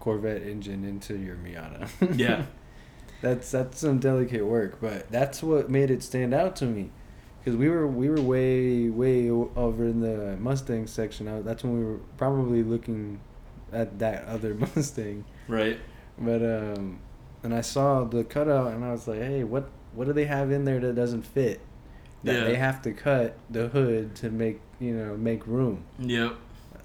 Corvette 0.00 0.42
engine 0.42 0.84
into 0.84 1.16
your 1.18 1.36
Miata. 1.36 1.88
Yeah. 2.18 2.46
that's 3.20 3.50
that's 3.50 3.80
some 3.80 3.98
delicate 3.98 4.46
work, 4.46 4.78
but 4.80 5.10
that's 5.10 5.42
what 5.42 5.68
made 5.68 5.90
it 5.90 6.02
stand 6.02 6.32
out 6.32 6.56
to 6.56 6.64
me, 6.66 6.90
because 7.40 7.56
we 7.58 7.68
were 7.68 7.86
we 7.86 8.08
were 8.08 8.20
way 8.20 8.88
way 8.88 9.28
over 9.30 9.84
in 9.84 10.00
the 10.00 10.36
Mustang 10.38 10.86
section. 10.86 11.42
That's 11.44 11.64
when 11.64 11.76
we 11.78 11.84
were 11.84 12.00
probably 12.16 12.62
looking 12.62 13.20
at 13.72 13.98
that 13.98 14.24
other 14.26 14.54
Mustang, 14.76 15.24
Right. 15.48 15.78
But 16.18 16.42
um, 16.42 16.98
and 17.42 17.54
I 17.54 17.60
saw 17.60 18.04
the 18.04 18.24
cutout 18.24 18.72
and 18.72 18.84
I 18.84 18.92
was 18.92 19.06
like, 19.08 19.20
hey, 19.20 19.44
what 19.44 19.68
what 19.94 20.06
do 20.06 20.12
they 20.12 20.24
have 20.26 20.50
in 20.50 20.64
there 20.64 20.80
that 20.80 20.94
doesn't 20.94 21.22
fit? 21.22 21.60
That 22.24 22.34
Yeah. 22.34 22.44
they 22.44 22.56
have 22.56 22.80
to 22.82 22.92
cut 22.92 23.36
the 23.50 23.68
hood 23.68 24.14
to 24.16 24.30
make 24.30 24.60
you 24.80 24.94
know 24.94 25.16
make 25.16 25.46
room. 25.46 25.84
Yep. 25.98 26.34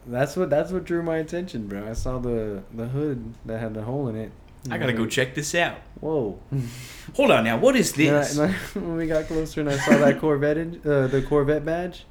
That's 0.07 0.35
what 0.35 0.49
that's 0.49 0.71
what 0.71 0.85
drew 0.85 1.03
my 1.03 1.17
attention, 1.17 1.67
bro. 1.67 1.87
I 1.89 1.93
saw 1.93 2.19
the 2.19 2.63
the 2.73 2.87
hood 2.87 3.33
that 3.45 3.59
had 3.59 3.73
the 3.73 3.83
hole 3.83 4.07
in 4.07 4.15
it. 4.15 4.31
I 4.69 4.77
gotta 4.77 4.93
go 4.93 5.05
check 5.05 5.35
this 5.35 5.55
out. 5.55 5.77
Whoa. 6.01 6.37
Hold 7.15 7.31
on 7.31 7.45
now. 7.45 7.57
What 7.57 7.75
is 7.77 7.93
Then 7.93 8.13
I- 8.15 8.17
this? 8.19 8.37
I- 8.39 8.47
when 8.73 8.97
we 8.97 9.07
got 9.07 9.25
closer 9.27 9.61
and 9.61 9.69
I 9.69 9.77
saw 9.77 9.97
that 9.97 10.19
Corvette, 10.21 10.57
uh, 10.85 11.07
the 11.07 11.21
Corvette 11.27 11.63
badge, 11.63 12.05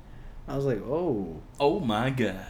I 0.47 0.57
was 0.57 0.65
like, 0.65 0.81
oh, 0.83 1.41
Oh 1.61 1.79
my 1.81 2.09
god. 2.11 2.41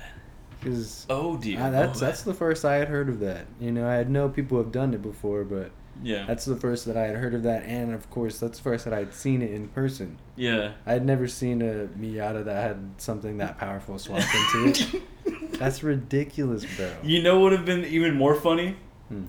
Because 0.61 1.07
Oh 1.09 1.37
dear. 1.37 1.59
that's 1.71 2.03
Oh, 2.03 2.07
that's 2.07 2.23
the 2.23 2.35
first 2.35 2.65
I 2.65 2.77
had 2.77 2.89
heard 2.89 3.09
of 3.09 3.21
that. 3.21 3.47
You 3.61 3.73
know, 3.73 3.89
I 3.89 3.95
had 3.95 4.11
know 4.11 4.29
people 4.29 4.59
have 4.59 4.73
done 4.73 4.95
it 4.95 5.03
before, 5.03 5.45
but 5.45 5.71
yeah. 6.03 6.25
that's 6.27 6.45
the 6.45 6.57
first 6.57 6.85
that 6.87 6.97
I 6.97 7.07
had 7.07 7.17
heard 7.17 7.35
of 7.35 7.43
that, 7.45 7.65
and 7.65 7.93
of 7.93 8.09
course, 8.11 8.39
that's 8.39 8.59
the 8.59 8.65
first 8.65 8.85
that 8.85 8.95
I 8.95 8.99
had 8.99 9.15
seen 9.15 9.43
it 9.43 9.51
in 9.51 9.69
person. 9.69 10.19
yeah. 10.37 10.73
I 10.87 10.93
had 10.93 11.05
never 11.05 11.27
seen 11.27 11.63
a 11.63 11.89
Miata 11.99 12.45
that 12.45 12.63
had 12.63 12.93
something 12.99 13.39
that 13.39 13.59
powerful 13.59 13.99
swapped 13.99 14.27
into 14.35 14.69
it. 14.69 15.03
That's 15.59 15.83
ridiculous, 15.83 16.65
bro. 16.77 16.93
You 17.03 17.21
know 17.23 17.41
what 17.41 17.51
would 17.51 17.53
have 17.53 17.65
been 17.65 17.85
even 17.85 18.15
more 18.15 18.37
funny? 18.37 18.77
Hmm. 19.09 19.25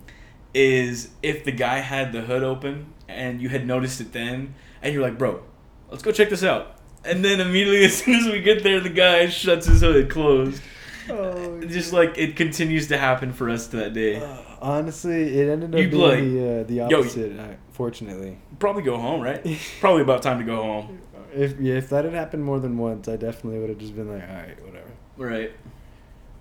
Is 0.54 1.10
if 1.24 1.44
the 1.44 1.52
guy 1.52 1.80
had 1.80 2.12
the 2.12 2.22
hood 2.22 2.44
open 2.44 2.94
and 3.08 3.42
you 3.42 3.50
had 3.50 3.66
noticed 3.66 4.00
it 4.02 4.14
then, 4.14 4.54
and 4.82 4.94
you're 4.94 5.02
like, 5.02 5.18
bro, 5.18 5.42
let's 5.90 6.04
go 6.04 6.12
check 6.12 6.30
this 6.30 6.44
out. 6.44 6.78
And 7.04 7.26
then 7.26 7.40
immediately, 7.40 7.84
as 7.86 7.98
soon 7.98 8.16
as 8.16 8.26
we 8.32 8.42
get 8.42 8.64
there, 8.64 8.80
the 8.80 8.90
guy 8.90 9.28
shuts 9.30 9.66
his 9.66 9.82
hood 9.82 10.10
closed. 10.10 10.62
Oh, 11.10 11.62
Just 11.62 11.94
like 11.94 12.18
it 12.18 12.36
continues 12.36 12.88
to 12.90 12.98
happen 12.98 13.34
for 13.34 13.50
us 13.50 13.68
that 13.68 13.94
day. 13.94 14.18
Uh, 14.18 14.38
honestly, 14.62 15.40
it 15.40 15.50
ended 15.50 15.74
up 15.74 15.80
You'd 15.82 15.92
being 15.92 16.04
like, 16.04 16.20
the 16.20 16.60
uh, 16.62 16.64
the 16.88 16.96
opposite. 16.96 17.40
Uh, 17.40 17.48
fortunately, 17.72 18.38
Probably 18.60 18.84
go 18.84 18.98
home, 18.98 19.22
right? 19.22 19.46
Probably 19.80 20.02
about 20.02 20.22
time 20.22 20.40
to 20.40 20.46
go 20.46 20.56
home. 20.62 21.00
if 21.34 21.60
yeah, 21.60 21.76
if 21.76 21.90
that 21.90 22.06
had 22.06 22.14
happened 22.14 22.44
more 22.44 22.60
than 22.60 22.78
once, 22.78 23.08
I 23.08 23.16
definitely 23.16 23.60
would 23.60 23.70
have 23.70 23.80
just 23.80 23.96
been 23.96 24.10
like, 24.12 24.28
all 24.28 24.36
right, 24.36 24.66
whatever. 24.66 24.92
Right. 25.18 25.52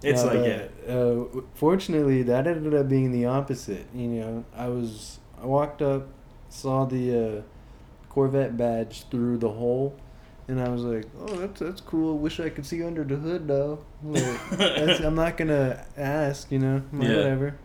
It's 0.03 0.23
No, 0.23 0.29
like, 0.29 0.39
but, 0.39 0.71
yeah. 0.87 0.95
Uh, 0.95 1.41
fortunately, 1.55 2.23
that 2.23 2.47
ended 2.47 2.73
up 2.75 2.89
being 2.89 3.11
the 3.11 3.27
opposite. 3.27 3.87
You 3.95 4.07
know, 4.09 4.45
I 4.57 4.69
was 4.69 5.19
I 5.43 5.47
walked 5.47 5.83
up, 5.83 6.09
saw 6.49 6.85
the 6.85 7.39
uh, 7.39 7.43
Corvette 8.09 8.57
badge 8.57 9.05
through 9.11 9.39
the 9.39 9.49
hole, 9.51 9.97
and 10.49 10.61
I 10.61 10.69
was 10.69 10.83
like, 10.83 11.05
"Oh, 11.21 11.37
that's 11.37 11.61
that's 11.61 11.81
cool. 11.81 12.19
Wish 12.19 12.41
I 12.41 12.49
could 12.49 12.67
see 12.67 12.83
under 12.83 13.05
the 13.05 13.17
hood 13.17 13.47
though." 13.47 13.79
Like, 14.03 14.25
that's, 14.53 15.01
I'm 15.01 15.15
not 15.15 15.37
gonna 15.37 15.85
ask, 15.97 16.51
you 16.51 16.59
know, 16.59 16.83
Yeah. 16.93 17.17
whatever. 17.17 17.59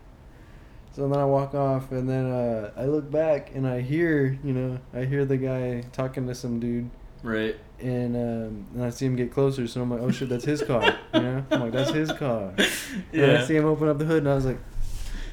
So 0.95 1.07
then 1.07 1.17
I 1.19 1.25
walk 1.25 1.55
off, 1.55 1.91
and 1.91 2.07
then 2.07 2.25
uh, 2.31 2.71
I 2.77 2.85
look 2.85 3.09
back, 3.09 3.51
and 3.55 3.65
I 3.67 3.81
hear, 3.81 4.37
you 4.43 4.53
know, 4.53 4.79
I 4.93 5.05
hear 5.05 5.25
the 5.25 5.37
guy 5.37 5.81
talking 5.91 6.27
to 6.27 6.35
some 6.35 6.59
dude 6.59 6.89
Right. 7.23 7.55
and 7.79 8.15
um, 8.15 8.67
and 8.75 8.83
I 8.83 8.89
see 8.91 9.05
him 9.07 9.15
get 9.15 9.31
closer, 9.31 9.65
so 9.65 9.81
I'm 9.81 9.89
like, 9.89 10.01
oh 10.01 10.11
shit, 10.11 10.29
that's 10.29 10.45
his 10.45 10.61
car. 10.61 10.83
You 11.15 11.19
know, 11.21 11.45
I'm 11.49 11.61
like, 11.61 11.71
that's 11.71 11.89
his 11.91 12.11
car. 12.11 12.53
Yeah. 13.11 13.23
And 13.23 13.31
I 13.37 13.43
see 13.47 13.55
him 13.55 13.65
open 13.65 13.87
up 13.87 13.97
the 13.97 14.05
hood, 14.05 14.19
and 14.19 14.29
I 14.29 14.35
was 14.35 14.45
like, 14.45 14.59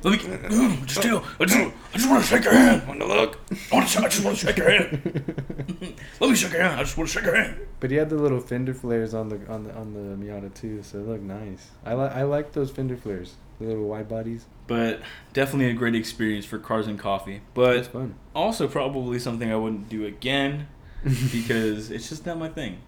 Let 0.02 0.24
me 0.24 0.82
just 0.86 1.02
chill. 1.02 1.22
I 1.38 1.44
just, 1.44 1.58
I 1.58 1.96
just 1.96 2.08
want 2.10 2.22
to 2.24 2.28
shake 2.28 2.44
your 2.44 2.52
hand. 2.54 2.86
Want 2.88 3.00
to 3.00 3.06
look? 3.06 3.38
I, 3.50 3.74
want 3.76 3.88
to, 3.88 3.98
I 4.00 4.08
just 4.08 4.24
want 4.24 4.38
to 4.38 4.46
shake 4.46 4.56
your 4.56 4.70
hand. 4.70 5.94
Let 6.20 6.30
me 6.30 6.36
shake 6.36 6.52
your 6.52 6.62
hand. 6.62 6.80
I 6.80 6.82
just 6.84 6.96
want 6.96 7.10
to 7.10 7.14
shake 7.14 7.24
your 7.24 7.34
hand. 7.36 7.60
but 7.80 7.90
he 7.90 7.96
had 7.96 8.08
the 8.08 8.16
little 8.16 8.40
fender 8.40 8.72
flares 8.74 9.12
on 9.14 9.28
the 9.28 9.46
on 9.52 9.64
the 9.64 9.74
on 9.74 9.92
the 9.92 10.16
Miata 10.24 10.52
too, 10.54 10.82
so 10.82 10.98
it 10.98 11.06
looked 11.06 11.22
nice. 11.24 11.70
I 11.84 11.94
like 11.94 12.12
I 12.12 12.22
like 12.22 12.52
those 12.52 12.70
fender 12.70 12.96
flares, 12.96 13.34
the 13.58 13.66
little 13.66 13.88
wide 13.88 14.08
bodies. 14.08 14.46
But 14.66 15.00
definitely 15.32 15.70
a 15.70 15.74
great 15.74 15.94
experience 15.96 16.44
for 16.46 16.58
cars 16.58 16.86
and 16.86 16.98
coffee. 16.98 17.36
It's 17.36 17.42
But 17.54 17.86
fun 17.86 18.14
also 18.34 18.68
probably 18.68 19.18
something 19.18 19.50
I 19.52 19.56
wouldn't 19.56 19.88
do 19.88 20.06
again 20.06 20.68
because 21.04 21.90
it's 21.90 22.08
just 22.08 22.24
not 22.24 22.38
my 22.38 22.48
thing. 22.48 22.78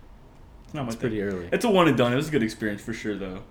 It's 0.64 0.74
not 0.74 0.82
my 0.84 0.88
it's 0.88 0.96
thing. 0.96 1.10
pretty 1.10 1.22
early. 1.22 1.48
It's 1.52 1.64
a 1.64 1.70
one 1.70 1.88
and 1.88 1.96
done. 1.98 2.12
It 2.12 2.16
was 2.16 2.28
a 2.28 2.30
good 2.30 2.42
experience 2.42 2.80
for 2.82 2.92
sure, 2.92 3.16
though. 3.16 3.42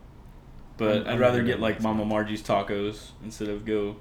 But 0.82 0.98
I'm- 1.08 1.16
I'd 1.16 1.20
rather 1.20 1.44
get 1.44 1.60
like 1.60 1.82
Mama. 1.82 2.06
Margie's 2.06 2.42
tacos 2.42 3.12
instead 3.24 3.48
of 3.50 3.66
go 3.66 3.98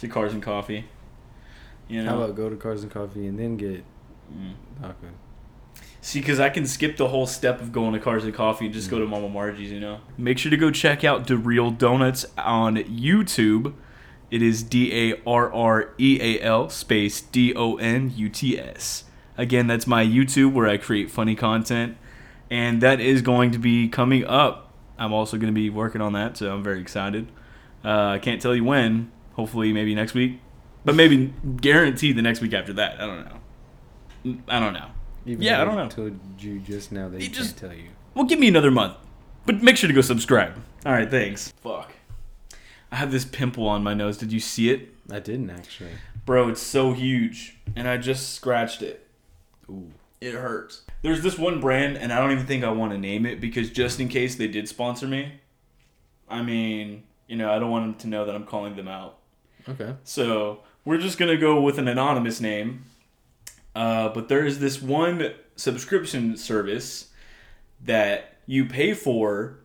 to 0.00 0.08
Cars 0.08 0.32
and 0.34 0.42
Coffee. 0.42 0.84
You 1.88 2.02
know. 2.04 2.10
How 2.10 2.22
about 2.22 2.36
go 2.36 2.50
to 2.50 2.56
Cars 2.56 2.82
and 2.82 2.92
Coffee 2.92 3.26
and 3.26 3.38
then 3.38 3.56
get 3.56 3.82
Mm. 4.32 4.52
taco? 4.82 5.06
See, 6.00 6.20
because 6.20 6.38
I 6.38 6.48
can 6.50 6.66
skip 6.66 6.96
the 6.96 7.08
whole 7.08 7.26
step 7.26 7.60
of 7.60 7.72
going 7.72 7.92
to 7.94 7.98
Cars 7.98 8.24
and 8.24 8.32
Coffee 8.34 8.66
and 8.66 8.74
just 8.74 8.88
go 8.90 8.98
to 8.98 9.06
Mama 9.06 9.28
Margie's, 9.28 9.72
you 9.72 9.80
know? 9.80 9.98
Make 10.16 10.38
sure 10.38 10.50
to 10.50 10.56
go 10.56 10.70
check 10.70 11.02
out 11.02 11.26
The 11.26 11.36
Real 11.36 11.70
Donuts 11.70 12.24
on 12.38 12.76
YouTube. 12.76 13.72
It 14.30 14.42
is 14.42 14.62
D 14.62 14.92
A 15.12 15.20
R 15.26 15.52
R 15.52 15.90
E 15.98 16.18
A 16.20 16.40
L 16.42 16.68
space 16.68 17.20
D 17.22 17.54
O 17.54 17.76
N 17.76 18.12
U 18.14 18.28
T 18.28 18.58
S. 18.58 19.04
Again, 19.38 19.66
that's 19.66 19.86
my 19.86 20.04
YouTube 20.04 20.52
where 20.52 20.66
I 20.68 20.76
create 20.76 21.10
funny 21.10 21.34
content. 21.34 21.96
And 22.50 22.80
that 22.82 23.00
is 23.00 23.22
going 23.22 23.50
to 23.52 23.58
be 23.58 23.88
coming 23.88 24.24
up. 24.26 24.67
I'm 24.98 25.12
also 25.12 25.36
going 25.36 25.52
to 25.52 25.58
be 25.58 25.70
working 25.70 26.00
on 26.00 26.12
that, 26.14 26.36
so 26.36 26.52
I'm 26.52 26.62
very 26.62 26.80
excited. 26.80 27.28
Uh, 27.84 28.06
I 28.08 28.18
can't 28.18 28.40
tell 28.42 28.54
you 28.54 28.64
when. 28.64 29.10
Hopefully, 29.34 29.72
maybe 29.72 29.94
next 29.94 30.14
week. 30.14 30.40
But 30.84 30.94
maybe 30.94 31.32
guaranteed 31.60 32.16
the 32.16 32.22
next 32.22 32.40
week 32.40 32.52
after 32.54 32.72
that. 32.74 33.00
I 33.00 33.06
don't 33.06 33.24
know. 33.24 34.38
I 34.48 34.58
don't 34.60 34.72
know. 34.72 34.88
Even 35.26 35.42
Yeah, 35.42 35.60
I 35.60 35.64
don't 35.64 35.76
know. 35.76 35.84
I 35.84 35.88
told 35.88 36.18
you 36.38 36.58
just 36.60 36.90
now 36.92 37.08
that 37.08 37.20
You 37.20 37.28
he 37.28 37.32
just- 37.32 37.56
can't 37.58 37.70
tell 37.72 37.78
you. 37.78 37.90
Well, 38.14 38.24
give 38.24 38.38
me 38.40 38.48
another 38.48 38.70
month. 38.70 38.94
But 39.46 39.62
make 39.62 39.76
sure 39.76 39.86
to 39.88 39.94
go 39.94 40.00
subscribe. 40.00 40.54
All 40.84 40.92
right, 40.92 41.10
thanks. 41.10 41.52
Fuck. 41.62 41.92
I 42.90 42.96
have 42.96 43.12
this 43.12 43.24
pimple 43.24 43.66
on 43.68 43.82
my 43.82 43.94
nose. 43.94 44.16
Did 44.18 44.32
you 44.32 44.40
see 44.40 44.70
it? 44.70 44.94
I 45.10 45.20
didn't 45.20 45.50
actually. 45.50 45.90
Bro, 46.26 46.48
it's 46.48 46.60
so 46.62 46.92
huge. 46.92 47.56
And 47.76 47.88
I 47.88 47.96
just 47.96 48.34
scratched 48.34 48.82
it. 48.82 49.06
Ooh. 49.70 49.92
It 50.20 50.34
hurts. 50.34 50.82
There's 51.02 51.22
this 51.22 51.38
one 51.38 51.60
brand, 51.60 51.96
and 51.96 52.12
I 52.12 52.18
don't 52.18 52.32
even 52.32 52.46
think 52.46 52.64
I 52.64 52.70
want 52.70 52.92
to 52.92 52.98
name 52.98 53.24
it 53.24 53.40
because 53.40 53.70
just 53.70 54.00
in 54.00 54.08
case 54.08 54.34
they 54.34 54.48
did 54.48 54.68
sponsor 54.68 55.06
me, 55.06 55.34
I 56.28 56.42
mean, 56.42 57.04
you 57.28 57.36
know, 57.36 57.52
I 57.52 57.58
don't 57.58 57.70
want 57.70 57.84
them 57.84 57.94
to 58.00 58.08
know 58.08 58.24
that 58.24 58.34
I'm 58.34 58.44
calling 58.44 58.74
them 58.76 58.88
out. 58.88 59.18
Okay. 59.68 59.94
So 60.04 60.60
we're 60.84 60.98
just 60.98 61.18
gonna 61.18 61.36
go 61.36 61.60
with 61.60 61.78
an 61.78 61.86
anonymous 61.88 62.40
name. 62.40 62.84
Uh, 63.76 64.08
but 64.08 64.28
there 64.28 64.44
is 64.44 64.58
this 64.58 64.82
one 64.82 65.32
subscription 65.54 66.36
service 66.36 67.10
that 67.84 68.38
you 68.46 68.64
pay 68.64 68.94
for 68.94 69.58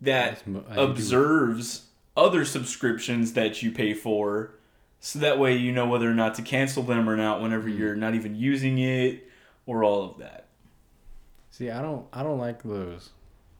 that 0.00 0.46
mo- 0.46 0.64
I 0.70 0.74
do- 0.76 0.80
observes 0.82 1.86
other 2.16 2.44
subscriptions 2.44 3.32
that 3.32 3.62
you 3.62 3.72
pay 3.72 3.94
for, 3.94 4.50
so 5.00 5.18
that 5.18 5.38
way 5.40 5.56
you 5.56 5.72
know 5.72 5.86
whether 5.86 6.08
or 6.08 6.14
not 6.14 6.34
to 6.36 6.42
cancel 6.42 6.82
them 6.84 7.08
or 7.08 7.16
not 7.16 7.40
whenever 7.42 7.68
Hmm. 7.68 7.78
you're 7.78 7.96
not 7.96 8.14
even 8.14 8.36
using 8.36 8.78
it 8.78 9.27
or 9.68 9.84
all 9.84 10.02
of 10.02 10.18
that. 10.18 10.46
See, 11.52 11.70
I 11.70 11.80
don't. 11.80 12.06
I 12.12 12.24
don't 12.24 12.38
like 12.38 12.64
those. 12.64 13.10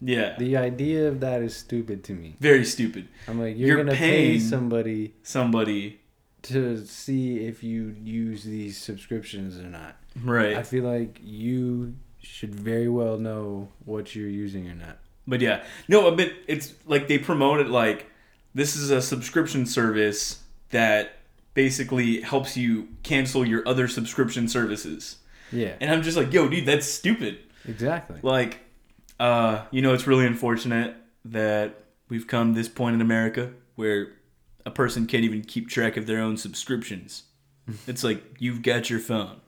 Yeah, 0.00 0.36
The 0.38 0.56
idea 0.56 1.08
of 1.08 1.18
that 1.20 1.42
is 1.42 1.56
stupid 1.56 2.04
to 2.04 2.12
me. 2.12 2.36
very 2.38 2.64
stupid. 2.64 3.08
I'm 3.26 3.40
like, 3.40 3.56
you're, 3.58 3.68
You're 3.68 3.76
gonna 3.84 3.96
pay 3.96 4.38
somebody 4.38 5.14
Somebody, 5.24 5.98
to 6.42 6.86
see 6.86 7.38
if 7.46 7.64
you 7.64 7.96
use 8.00 8.44
these 8.44 8.78
subscriptions 8.78 9.58
or 9.58 9.64
not. 9.68 9.96
right? 10.22 10.56
I 10.56 10.62
feel 10.62 10.84
like 10.84 11.18
you 11.20 11.96
should 12.22 12.54
very 12.54 12.88
well 12.88 13.18
know 13.18 13.70
what 13.84 14.14
you're 14.14 14.28
using 14.28 14.68
or 14.70 14.74
not. 14.76 14.98
But 15.26 15.40
yeah, 15.40 15.64
no, 15.88 16.12
but 16.14 16.30
it's 16.46 16.74
like 16.86 17.08
they 17.08 17.18
promote 17.18 17.58
it 17.58 17.68
like 17.68 18.06
this 18.54 18.76
is 18.76 18.90
a 18.90 19.02
subscription 19.02 19.66
service 19.66 20.42
that 20.70 21.16
basically 21.54 22.20
helps 22.20 22.56
you 22.56 22.86
cancel 23.02 23.44
your 23.44 23.66
other 23.66 23.88
subscription 23.88 24.46
services. 24.46 25.16
Yeah, 25.52 25.74
And 25.80 25.90
I'm 25.90 26.02
just 26.02 26.16
like, 26.16 26.32
yo, 26.32 26.48
dude, 26.48 26.66
that's 26.66 26.86
stupid. 26.86 27.38
exactly. 27.66 28.20
Like, 28.22 28.60
uh, 29.18 29.64
you 29.70 29.82
know, 29.82 29.94
it's 29.94 30.06
really 30.06 30.26
unfortunate 30.26 30.94
that 31.24 31.84
we've 32.08 32.26
come 32.26 32.54
to 32.54 32.58
this 32.60 32.68
point 32.68 32.94
in 32.94 33.00
America 33.00 33.52
where 33.74 34.12
a 34.64 34.70
person 34.70 35.06
can't 35.06 35.24
even 35.24 35.42
keep 35.42 35.68
track 35.68 35.96
of 35.96 36.06
their 36.06 36.20
own 36.20 36.36
subscriptions. 36.36 37.24
it's 37.86 38.04
like 38.04 38.22
you've 38.38 38.62
got 38.62 38.90
your 38.90 39.00
phone. 39.00 39.40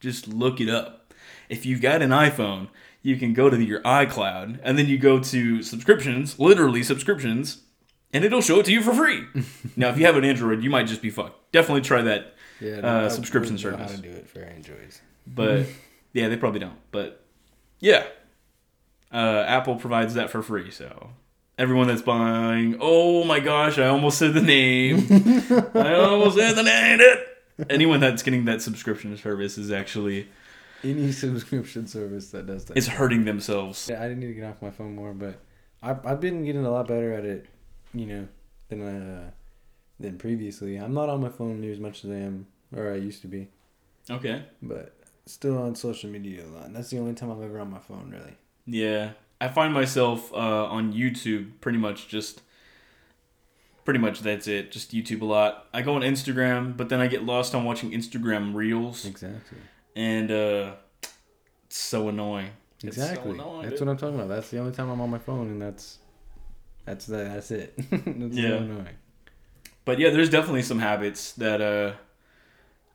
Just 0.00 0.28
look 0.28 0.60
it 0.60 0.68
up. 0.68 1.12
If 1.48 1.66
you've 1.66 1.80
got 1.80 2.02
an 2.02 2.10
iPhone, 2.10 2.68
you 3.02 3.16
can 3.16 3.32
go 3.32 3.48
to 3.50 3.62
your 3.62 3.80
iCloud 3.82 4.60
and 4.62 4.78
then 4.78 4.86
you 4.86 4.98
go 4.98 5.18
to 5.18 5.62
subscriptions, 5.62 6.38
literally 6.38 6.82
subscriptions, 6.82 7.62
and 8.12 8.24
it'll 8.24 8.40
show 8.40 8.60
it 8.60 8.66
to 8.66 8.72
you 8.72 8.82
for 8.82 8.94
free. 8.94 9.24
now, 9.76 9.88
if 9.88 9.98
you 9.98 10.06
have 10.06 10.16
an 10.16 10.24
Android, 10.24 10.62
you 10.62 10.70
might 10.70 10.86
just 10.86 11.02
be 11.02 11.10
fucked. 11.10 11.52
Definitely 11.52 11.82
try 11.82 12.02
that. 12.02 12.34
Yeah, 12.60 12.78
uh, 12.78 13.08
subscription 13.08 13.56
service. 13.56 13.80
How 13.90 13.96
to 13.96 14.02
do 14.02 14.10
it 14.10 14.28
for 14.28 14.40
Androids? 14.40 15.00
But 15.34 15.66
yeah, 16.12 16.28
they 16.28 16.36
probably 16.36 16.60
don't. 16.60 16.78
But 16.90 17.24
yeah, 17.80 18.04
uh, 19.12 19.44
Apple 19.46 19.76
provides 19.76 20.14
that 20.14 20.30
for 20.30 20.42
free. 20.42 20.70
So 20.70 21.10
everyone 21.58 21.88
that's 21.88 22.02
buying, 22.02 22.76
oh 22.80 23.24
my 23.24 23.40
gosh, 23.40 23.78
I 23.78 23.86
almost 23.86 24.18
said 24.18 24.34
the 24.34 24.42
name. 24.42 25.06
I 25.74 25.94
almost 25.94 26.36
said 26.36 26.54
the 26.54 26.62
name. 26.62 27.00
Anyone 27.70 28.00
that's 28.00 28.22
getting 28.22 28.44
that 28.44 28.62
subscription 28.62 29.16
service 29.16 29.58
is 29.58 29.72
actually 29.72 30.28
Any 30.84 31.10
subscription 31.10 31.86
service 31.88 32.30
that 32.30 32.46
does 32.46 32.64
that. 32.66 32.76
is 32.76 32.86
hurting 32.86 33.24
themselves. 33.24 33.88
Yeah, 33.90 33.98
I 34.00 34.08
didn't 34.08 34.20
need 34.20 34.28
to 34.28 34.34
get 34.34 34.44
off 34.44 34.62
my 34.62 34.70
phone 34.70 34.94
more, 34.94 35.12
but 35.12 35.40
I've 35.82 36.04
I've 36.06 36.20
been 36.20 36.44
getting 36.44 36.64
a 36.64 36.70
lot 36.70 36.86
better 36.88 37.12
at 37.12 37.24
it, 37.24 37.46
you 37.92 38.06
know, 38.06 38.28
than 38.68 38.82
uh, 38.82 39.30
than 39.98 40.18
previously. 40.18 40.76
I'm 40.76 40.94
not 40.94 41.08
on 41.08 41.20
my 41.20 41.28
phone 41.30 41.60
near 41.60 41.72
as 41.72 41.80
much 41.80 42.04
as 42.04 42.10
I 42.12 42.16
am, 42.16 42.46
or 42.76 42.92
I 42.92 42.96
used 42.96 43.22
to 43.22 43.28
be, 43.28 43.48
Okay. 44.08 44.44
but 44.62 44.94
still 45.28 45.58
on 45.58 45.74
social 45.74 46.10
media 46.10 46.44
a 46.44 46.48
lot. 46.48 46.66
And 46.66 46.76
that's 46.76 46.90
the 46.90 46.98
only 46.98 47.14
time 47.14 47.30
I'm 47.30 47.42
ever 47.42 47.60
on 47.60 47.70
my 47.70 47.78
phone, 47.78 48.10
really. 48.10 48.36
Yeah, 48.66 49.12
I 49.40 49.48
find 49.48 49.72
myself 49.72 50.32
uh, 50.32 50.36
on 50.66 50.92
YouTube 50.92 51.60
pretty 51.60 51.78
much 51.78 52.08
just. 52.08 52.42
Pretty 53.84 54.00
much 54.00 54.20
that's 54.20 54.46
it. 54.46 54.70
Just 54.70 54.92
YouTube 54.94 55.22
a 55.22 55.24
lot. 55.24 55.66
I 55.72 55.80
go 55.80 55.94
on 55.94 56.02
Instagram, 56.02 56.76
but 56.76 56.90
then 56.90 57.00
I 57.00 57.06
get 57.06 57.24
lost 57.24 57.54
on 57.54 57.64
watching 57.64 57.92
Instagram 57.92 58.54
reels. 58.54 59.06
Exactly. 59.06 59.56
and 59.96 60.30
uh 60.30 60.72
it's 61.64 61.78
so 61.78 62.08
annoying. 62.08 62.50
It's 62.84 62.96
so 62.96 63.02
Exactly. 63.02 63.32
annoying, 63.32 63.62
that's 63.62 63.78
dude. 63.78 63.88
what 63.88 63.92
I'm 63.92 63.96
talking 63.98 64.14
about. 64.16 64.28
That's 64.28 64.50
the 64.50 64.58
only 64.58 64.72
time 64.72 64.90
I'm 64.90 65.00
on 65.00 65.08
my 65.08 65.18
phone, 65.18 65.46
and 65.48 65.62
that's 65.62 65.98
that's 66.84 67.06
the, 67.06 67.16
that's 67.16 67.50
it. 67.50 67.74
that's 67.90 68.34
Yeah. 68.36 68.48
so 68.50 68.56
annoying. 68.58 68.96
But 69.86 69.98
yeah, 69.98 70.10
there's 70.10 70.28
definitely 70.28 70.62
some 70.64 70.80
habits 70.80 71.32
that 71.32 71.62
uh 71.62 71.92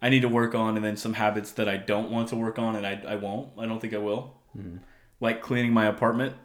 I 0.03 0.09
need 0.09 0.21
to 0.23 0.29
work 0.29 0.53
on, 0.53 0.75
and 0.75 0.83
then 0.85 0.97
some 0.97 1.13
habits 1.13 1.51
that 1.53 1.67
I 1.69 1.77
don't 1.77 2.11
want 2.11 2.27
to 2.29 2.35
work 2.35 2.59
on, 2.59 2.75
and 2.75 2.85
I 2.85 3.01
I 3.07 3.15
won't. 3.15 3.49
I 3.57 3.65
don't 3.65 3.79
think 3.79 3.93
I 3.93 3.97
will. 3.99 4.35
Mhm. 4.55 4.79
Like 5.19 5.41
cleaning 5.41 5.73
my 5.73 5.85
apartment. 5.85 6.35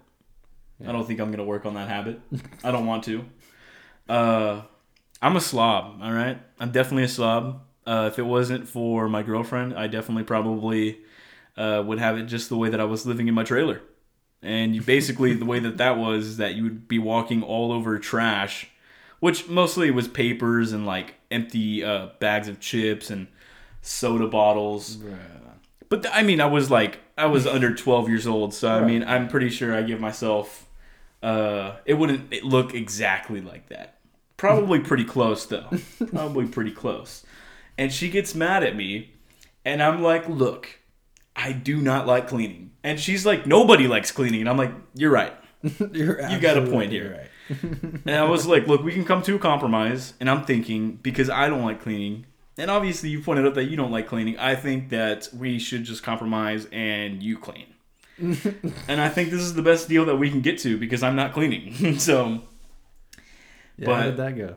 Yeah. 0.80 0.88
I 0.88 0.92
don't 0.92 1.06
think 1.06 1.18
I'm 1.20 1.30
gonna 1.32 1.44
work 1.44 1.66
on 1.66 1.74
that 1.74 1.88
habit. 1.88 2.20
I 2.64 2.70
don't 2.70 2.86
want 2.86 3.02
to. 3.04 3.24
Uh, 4.08 4.62
I'm 5.20 5.36
a 5.36 5.40
slob. 5.40 6.00
All 6.00 6.12
right, 6.12 6.38
I'm 6.60 6.70
definitely 6.70 7.02
a 7.04 7.08
slob. 7.08 7.62
Uh, 7.86 8.08
if 8.12 8.18
it 8.18 8.22
wasn't 8.26 8.68
for 8.68 9.08
my 9.08 9.22
girlfriend, 9.22 9.74
I 9.74 9.86
definitely 9.88 10.22
probably 10.24 10.98
uh, 11.56 11.82
would 11.84 11.98
have 11.98 12.16
it 12.18 12.24
just 12.26 12.48
the 12.50 12.56
way 12.56 12.68
that 12.70 12.80
I 12.80 12.84
was 12.84 13.06
living 13.06 13.28
in 13.28 13.34
my 13.34 13.44
trailer. 13.44 13.80
And 14.42 14.74
you 14.76 14.82
basically 14.82 15.34
the 15.34 15.44
way 15.46 15.58
that 15.58 15.78
that 15.78 15.96
was 15.98 16.26
is 16.26 16.36
that 16.36 16.54
you 16.54 16.62
would 16.62 16.86
be 16.86 16.98
walking 17.00 17.42
all 17.42 17.72
over 17.72 17.98
trash, 17.98 18.68
which 19.18 19.48
mostly 19.48 19.90
was 19.90 20.06
papers 20.06 20.72
and 20.72 20.86
like 20.86 21.14
empty 21.30 21.82
uh, 21.82 22.10
bags 22.20 22.46
of 22.46 22.60
chips 22.60 23.10
and 23.10 23.26
soda 23.82 24.26
bottles. 24.26 24.98
But 25.88 26.02
th- 26.02 26.14
I 26.14 26.22
mean, 26.22 26.40
I 26.40 26.46
was 26.46 26.70
like, 26.70 26.98
I 27.16 27.26
was 27.26 27.46
under 27.54 27.74
12 27.74 28.08
years 28.08 28.26
old, 28.26 28.52
so 28.54 28.68
I 28.68 28.78
Right. 28.80 28.86
mean, 28.86 29.04
I'm 29.04 29.28
pretty 29.28 29.48
sure 29.50 29.74
I 29.74 29.82
give 29.82 30.00
myself. 30.00 30.66
Uh, 31.22 31.76
it 31.84 31.94
wouldn't 31.94 32.44
look 32.44 32.74
exactly 32.74 33.40
like 33.40 33.68
that. 33.70 33.98
Probably 34.36 34.78
pretty 34.78 35.04
close 35.04 35.46
though. 35.46 35.68
Probably 36.12 36.46
pretty 36.46 36.70
close. 36.70 37.24
And 37.76 37.92
she 37.92 38.08
gets 38.10 38.34
mad 38.34 38.62
at 38.62 38.76
me, 38.76 39.12
and 39.64 39.82
I'm 39.82 40.02
like, 40.02 40.28
look, 40.28 40.68
I 41.34 41.52
do 41.52 41.78
not 41.80 42.06
like 42.06 42.28
cleaning. 42.28 42.70
And 42.84 43.00
she's 43.00 43.24
like, 43.26 43.46
nobody 43.46 43.86
likes 43.88 44.10
cleaning. 44.12 44.40
And 44.40 44.48
I'm 44.48 44.56
like, 44.56 44.72
you're 44.94 45.10
right. 45.10 45.32
You're 45.92 46.20
You 46.30 46.38
got 46.38 46.56
a 46.56 46.62
point 46.70 46.92
here. 46.92 47.18
right. 47.50 47.72
And 48.06 48.14
I 48.14 48.22
was 48.24 48.46
like, 48.46 48.68
look, 48.68 48.82
we 48.84 48.92
can 48.92 49.04
come 49.04 49.22
to 49.22 49.34
a 49.34 49.38
compromise. 49.40 50.14
And 50.20 50.30
I'm 50.30 50.44
thinking, 50.44 50.92
because 51.02 51.28
I 51.28 51.48
don't 51.48 51.64
like 51.64 51.82
cleaning, 51.82 52.26
and 52.58 52.70
obviously 52.70 53.08
you 53.08 53.20
pointed 53.22 53.46
out 53.46 53.54
that 53.54 53.64
you 53.64 53.76
don't 53.76 53.90
like 53.90 54.06
cleaning, 54.08 54.38
I 54.38 54.54
think 54.56 54.90
that 54.90 55.28
we 55.32 55.58
should 55.58 55.84
just 55.84 56.02
compromise 56.02 56.66
and 56.72 57.22
you 57.22 57.38
clean. 57.38 57.66
and 58.18 59.00
I 59.00 59.08
think 59.08 59.30
this 59.30 59.40
is 59.40 59.54
the 59.54 59.62
best 59.62 59.88
deal 59.88 60.04
that 60.06 60.16
we 60.16 60.28
can 60.28 60.40
get 60.40 60.58
to 60.60 60.76
because 60.76 61.02
I'm 61.02 61.14
not 61.16 61.32
cleaning. 61.32 61.98
so, 61.98 62.40
Yeah, 63.76 63.86
But- 63.86 63.94
how 63.94 64.02
did 64.04 64.16
that 64.18 64.36
go? 64.36 64.56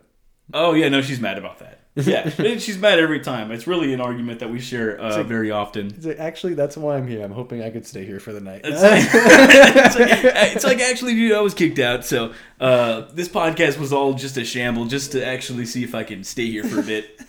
oh 0.53 0.73
yeah, 0.73 0.89
no, 0.89 1.01
she's 1.01 1.19
mad 1.21 1.37
about 1.37 1.59
that. 1.59 1.77
Yeah, 1.93 2.29
she's 2.57 2.77
mad 2.77 2.99
every 2.99 3.19
time. 3.19 3.51
It's 3.51 3.67
really 3.67 3.93
an 3.93 3.99
argument 4.01 4.39
that 4.39 4.49
we 4.49 4.59
share 4.59 4.99
uh, 4.99 5.17
like- 5.17 5.25
very 5.25 5.51
often. 5.51 5.93
Like, 6.01 6.19
actually, 6.19 6.53
that's 6.55 6.75
why 6.77 6.95
I'm 6.97 7.05
here. 7.07 7.21
I'm 7.23 7.31
hoping 7.33 7.61
I 7.61 7.69
could 7.69 7.85
stay 7.85 8.05
here 8.05 8.19
for 8.19 8.31
the 8.33 8.39
night. 8.39 8.61
It's 8.63 8.81
like, 8.81 9.03
it's, 9.13 9.95
like, 9.99 10.09
it's 10.55 10.63
like, 10.63 10.79
actually, 10.79 11.13
dude, 11.15 11.33
I 11.33 11.41
was 11.41 11.53
kicked 11.53 11.79
out. 11.79 12.05
So 12.05 12.33
uh, 12.61 13.01
this 13.13 13.27
podcast 13.27 13.77
was 13.77 13.91
all 13.93 14.13
just 14.13 14.37
a 14.37 14.45
shamble, 14.45 14.85
just 14.85 15.11
to 15.11 15.25
actually 15.25 15.65
see 15.65 15.83
if 15.83 15.93
I 15.93 16.03
can 16.03 16.23
stay 16.23 16.47
here 16.47 16.63
for 16.63 16.79
a 16.79 16.83
bit. 16.83 17.19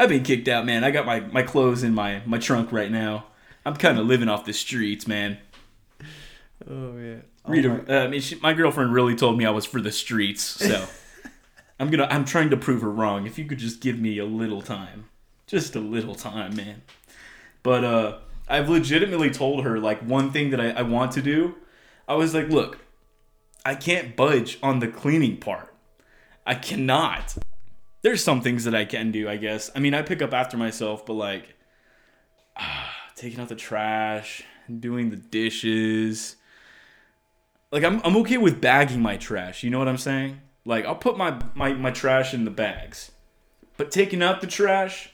I've 0.00 0.08
been 0.08 0.22
kicked 0.22 0.48
out, 0.48 0.64
man. 0.64 0.82
I 0.82 0.90
got 0.90 1.04
my, 1.04 1.20
my 1.20 1.42
clothes 1.42 1.82
in 1.82 1.92
my, 1.94 2.22
my 2.24 2.38
trunk 2.38 2.72
right 2.72 2.90
now. 2.90 3.26
I'm 3.66 3.76
kind 3.76 3.98
of 3.98 4.06
living 4.06 4.30
off 4.30 4.46
the 4.46 4.54
streets, 4.54 5.06
man. 5.06 5.36
oh 6.66 6.96
yeah. 6.96 7.16
Oh, 7.44 7.50
Rita, 7.52 7.68
my- 7.68 7.94
uh, 7.94 8.04
I 8.04 8.08
mean, 8.08 8.22
she, 8.22 8.36
my 8.36 8.54
girlfriend 8.54 8.94
really 8.94 9.14
told 9.14 9.36
me 9.36 9.44
I 9.44 9.50
was 9.50 9.66
for 9.66 9.78
the 9.78 9.92
streets, 9.92 10.42
so 10.42 10.86
I'm 11.78 11.90
gonna. 11.90 12.08
I'm 12.10 12.24
trying 12.24 12.48
to 12.48 12.56
prove 12.56 12.80
her 12.80 12.90
wrong. 12.90 13.26
If 13.26 13.38
you 13.38 13.44
could 13.44 13.58
just 13.58 13.80
give 13.82 13.98
me 13.98 14.16
a 14.18 14.24
little 14.24 14.62
time, 14.62 15.10
just 15.46 15.76
a 15.76 15.80
little 15.80 16.14
time, 16.14 16.56
man. 16.56 16.80
But 17.62 17.84
uh, 17.84 18.18
I've 18.48 18.70
legitimately 18.70 19.30
told 19.30 19.64
her 19.64 19.78
like 19.78 20.00
one 20.00 20.32
thing 20.32 20.48
that 20.50 20.60
I, 20.62 20.70
I 20.70 20.82
want 20.82 21.12
to 21.12 21.22
do. 21.22 21.56
I 22.08 22.14
was 22.14 22.34
like, 22.34 22.48
look, 22.48 22.78
I 23.66 23.74
can't 23.74 24.16
budge 24.16 24.58
on 24.62 24.78
the 24.80 24.88
cleaning 24.88 25.36
part. 25.36 25.74
I 26.46 26.54
cannot. 26.54 27.36
There's 28.02 28.24
some 28.24 28.40
things 28.40 28.64
that 28.64 28.74
I 28.74 28.84
can 28.84 29.10
do, 29.10 29.28
I 29.28 29.36
guess. 29.36 29.70
I 29.74 29.78
mean, 29.78 29.94
I 29.94 30.02
pick 30.02 30.22
up 30.22 30.32
after 30.32 30.56
myself, 30.56 31.04
but 31.04 31.14
like 31.14 31.54
ah, 32.56 32.94
taking 33.14 33.40
out 33.40 33.48
the 33.48 33.54
trash, 33.54 34.42
doing 34.78 35.10
the 35.10 35.16
dishes. 35.16 36.36
Like 37.70 37.84
I'm 37.84 38.00
I'm 38.04 38.16
okay 38.18 38.38
with 38.38 38.60
bagging 38.60 39.02
my 39.02 39.16
trash. 39.16 39.62
You 39.62 39.70
know 39.70 39.78
what 39.78 39.88
I'm 39.88 39.98
saying? 39.98 40.40
Like 40.64 40.84
I'll 40.84 40.96
put 40.96 41.16
my 41.16 41.40
my, 41.54 41.72
my 41.74 41.90
trash 41.90 42.34
in 42.34 42.44
the 42.44 42.50
bags. 42.50 43.12
But 43.76 43.90
taking 43.90 44.22
out 44.22 44.40
the 44.40 44.46
trash 44.46 45.12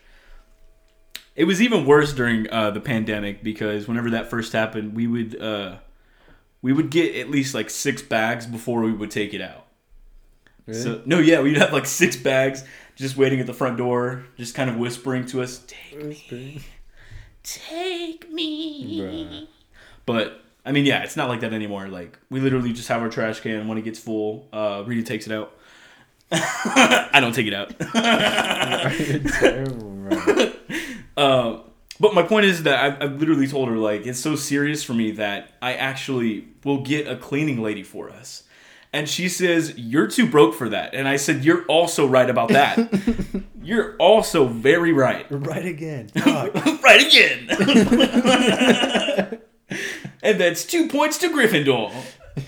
it 1.37 1.45
was 1.45 1.61
even 1.61 1.85
worse 1.85 2.15
during 2.15 2.51
uh, 2.51 2.71
the 2.71 2.81
pandemic 2.81 3.45
because 3.45 3.87
whenever 3.87 4.11
that 4.11 4.31
first 4.31 4.55
happened, 4.55 4.97
we 4.97 5.07
would 5.07 5.41
uh, 5.41 5.77
we 6.63 6.73
would 6.73 6.91
get 6.91 7.15
at 7.15 7.31
least 7.31 7.55
like 7.55 7.69
six 7.69 8.01
bags 8.01 8.47
before 8.47 8.81
we 8.81 8.93
would 8.93 9.11
take 9.11 9.35
it 9.35 9.43
out. 9.43 9.66
Really? 10.67 10.81
So 10.81 11.03
no, 11.07 11.19
yeah, 11.19 11.41
we'd 11.41 11.57
have 11.57 11.73
like 11.73 11.87
six 11.87 12.17
bags 12.17 12.65
just 12.97 13.17
waiting 13.17 13.41
at 13.41 13.47
the 13.47 13.55
front 13.55 13.77
door, 13.77 14.25
just 14.37 14.55
kind 14.55 14.69
of 14.69 14.77
whispering 14.77 15.27
to 15.27 15.43
us, 15.43 15.63
"Take 15.67 16.31
me, 16.31 16.61
take 17.43 18.31
me." 18.31 19.01
Bruh. 19.01 19.47
But 20.07 20.41
I 20.65 20.73
mean, 20.73 20.87
yeah, 20.87 21.03
it's 21.03 21.17
not 21.17 21.29
like 21.29 21.41
that 21.41 21.53
anymore. 21.53 21.89
Like 21.89 22.19
we 22.31 22.41
literally 22.41 22.73
just 22.73 22.89
have 22.89 23.03
our 23.03 23.09
trash 23.09 23.41
can 23.41 23.69
when 23.69 23.79
it 23.79 23.83
gets 23.83 23.99
full. 23.99 24.49
Uh, 24.53 24.83
Rita 24.87 25.03
takes 25.07 25.27
it 25.27 25.33
out, 25.33 25.57
I 26.33 27.19
don't 27.21 27.35
take 27.35 27.47
it 27.47 27.55
out. 27.55 27.79
Terrible. 29.41 30.53
Uh, 31.17 31.63
but 31.99 32.13
my 32.13 32.23
point 32.23 32.45
is 32.45 32.65
that 32.65 32.79
I've, 32.79 33.03
I've 33.03 33.19
literally 33.19 33.49
told 33.49 33.71
her 33.71 33.79
like 33.79 34.07
it's 34.07 34.21
so 34.21 34.37
serious 34.37 34.83
for 34.83 34.93
me 34.93 35.13
that 35.13 35.53
I 35.63 35.73
actually 35.73 36.47
will 36.63 36.83
get 36.83 37.09
a 37.09 37.17
cleaning 37.17 37.63
lady 37.63 37.83
for 37.83 38.11
us. 38.11 38.43
And 38.97 39.07
she 39.07 39.29
says, 39.29 39.75
You're 39.77 40.07
too 40.07 40.27
broke 40.27 40.55
for 40.55 40.71
that. 40.71 40.95
And 40.95 41.07
I 41.07 41.17
said, 41.17 41.45
You're 41.45 41.67
also 41.67 42.07
right 42.07 42.31
about 42.31 42.49
that. 42.49 42.79
You're 43.63 43.95
also 43.97 44.47
very 44.47 44.95
right. 44.95 45.27
Right 45.29 45.67
again. 45.67 46.11
Right 46.83 47.07
again. 47.07 47.49
and 50.23 50.41
that's 50.41 50.65
two 50.65 50.89
points 50.89 51.19
to 51.19 51.29
Gryffindor. 51.29 51.93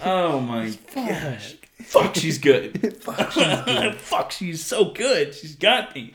Oh 0.03 0.41
my 0.41 0.73
gosh. 0.95 1.57
Fuck, 1.83 2.15
she's 2.15 2.39
good. 2.39 2.97
Fuck, 3.03 3.33
she's 3.33 3.61
good. 3.67 3.95
Fuck, 3.97 4.31
she's 4.33 4.65
so 4.65 4.87
good. 4.87 5.35
She's 5.35 5.55
got 5.55 5.95
me. 5.95 6.15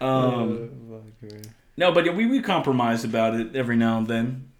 Um, 0.00 0.70
Oh, 0.90 1.02
no, 1.76 1.90
but 1.90 2.14
we, 2.14 2.26
we 2.26 2.42
compromise 2.42 3.02
about 3.02 3.34
it 3.34 3.56
every 3.56 3.76
now 3.76 3.98
and 3.98 4.06
then. 4.06 4.52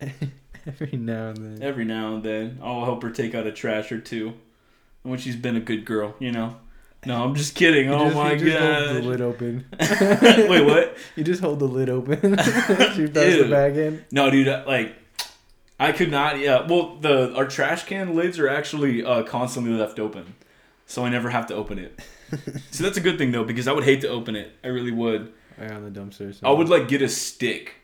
Every 0.67 0.99
now 0.99 1.29
and 1.29 1.37
then. 1.37 1.63
Every 1.63 1.85
now 1.85 2.15
and 2.15 2.23
then. 2.25 2.59
I'll 2.63 2.85
help 2.85 3.03
her 3.05 3.11
take 3.11 3.35
out 3.37 3.47
a 3.47 3.53
trash 3.53 3.93
or 3.93 4.01
two. 4.01 4.35
When 5.03 5.19
she's 5.19 5.37
been 5.37 5.57
a 5.57 5.61
good 5.61 5.85
girl, 5.85 6.15
you 6.19 6.33
know? 6.33 6.57
No, 7.07 7.23
I'm 7.25 7.35
just 7.35 7.55
kidding. 7.61 7.87
You 7.87 7.93
oh 7.95 8.05
just- 8.05 8.17
my 8.17 8.33
you 8.33 8.39
just 8.51 8.59
hold 8.59 8.97
the 8.97 9.03
lid 9.09 9.21
open. 9.21 9.67
Wait, 10.51 10.65
what? 10.65 10.97
You 11.17 11.25
just 11.25 11.41
hold 11.41 11.59
the 11.61 11.67
lid 11.69 11.89
open. 11.89 12.21
she 12.95 13.07
throws 13.07 13.39
the 13.39 13.49
bag 13.51 13.77
in. 13.77 14.05
No, 14.11 14.31
dude, 14.31 14.47
like 14.67 14.97
I 15.81 15.93
could 15.93 16.11
not. 16.11 16.39
Yeah, 16.39 16.67
well, 16.67 16.97
the 16.97 17.35
our 17.37 17.47
trash 17.47 17.85
can 17.85 18.15
lids 18.17 18.39
are 18.39 18.49
actually 18.49 19.05
uh, 19.05 19.23
constantly 19.23 19.73
left 19.73 19.99
open, 20.01 20.35
so 20.87 21.05
I 21.05 21.09
never 21.09 21.31
have 21.31 21.47
to 21.47 21.55
open 21.55 21.79
it. 21.79 22.01
so 22.71 22.83
that's 22.83 22.99
a 22.99 23.01
good 23.01 23.17
thing 23.17 23.31
though, 23.31 23.45
because 23.45 23.69
I 23.69 23.73
would 23.73 23.85
hate 23.85 24.01
to 24.03 24.09
open 24.09 24.35
it. 24.37 24.53
I 24.65 24.69
really 24.69 24.93
would. 24.93 25.33
Right 25.57 25.71
on 25.71 25.85
the 25.85 26.01
dumpster. 26.01 26.37
I 26.43 26.51
would 26.51 26.69
like 26.69 26.89
get 26.89 27.01
a 27.01 27.09
stick, 27.09 27.77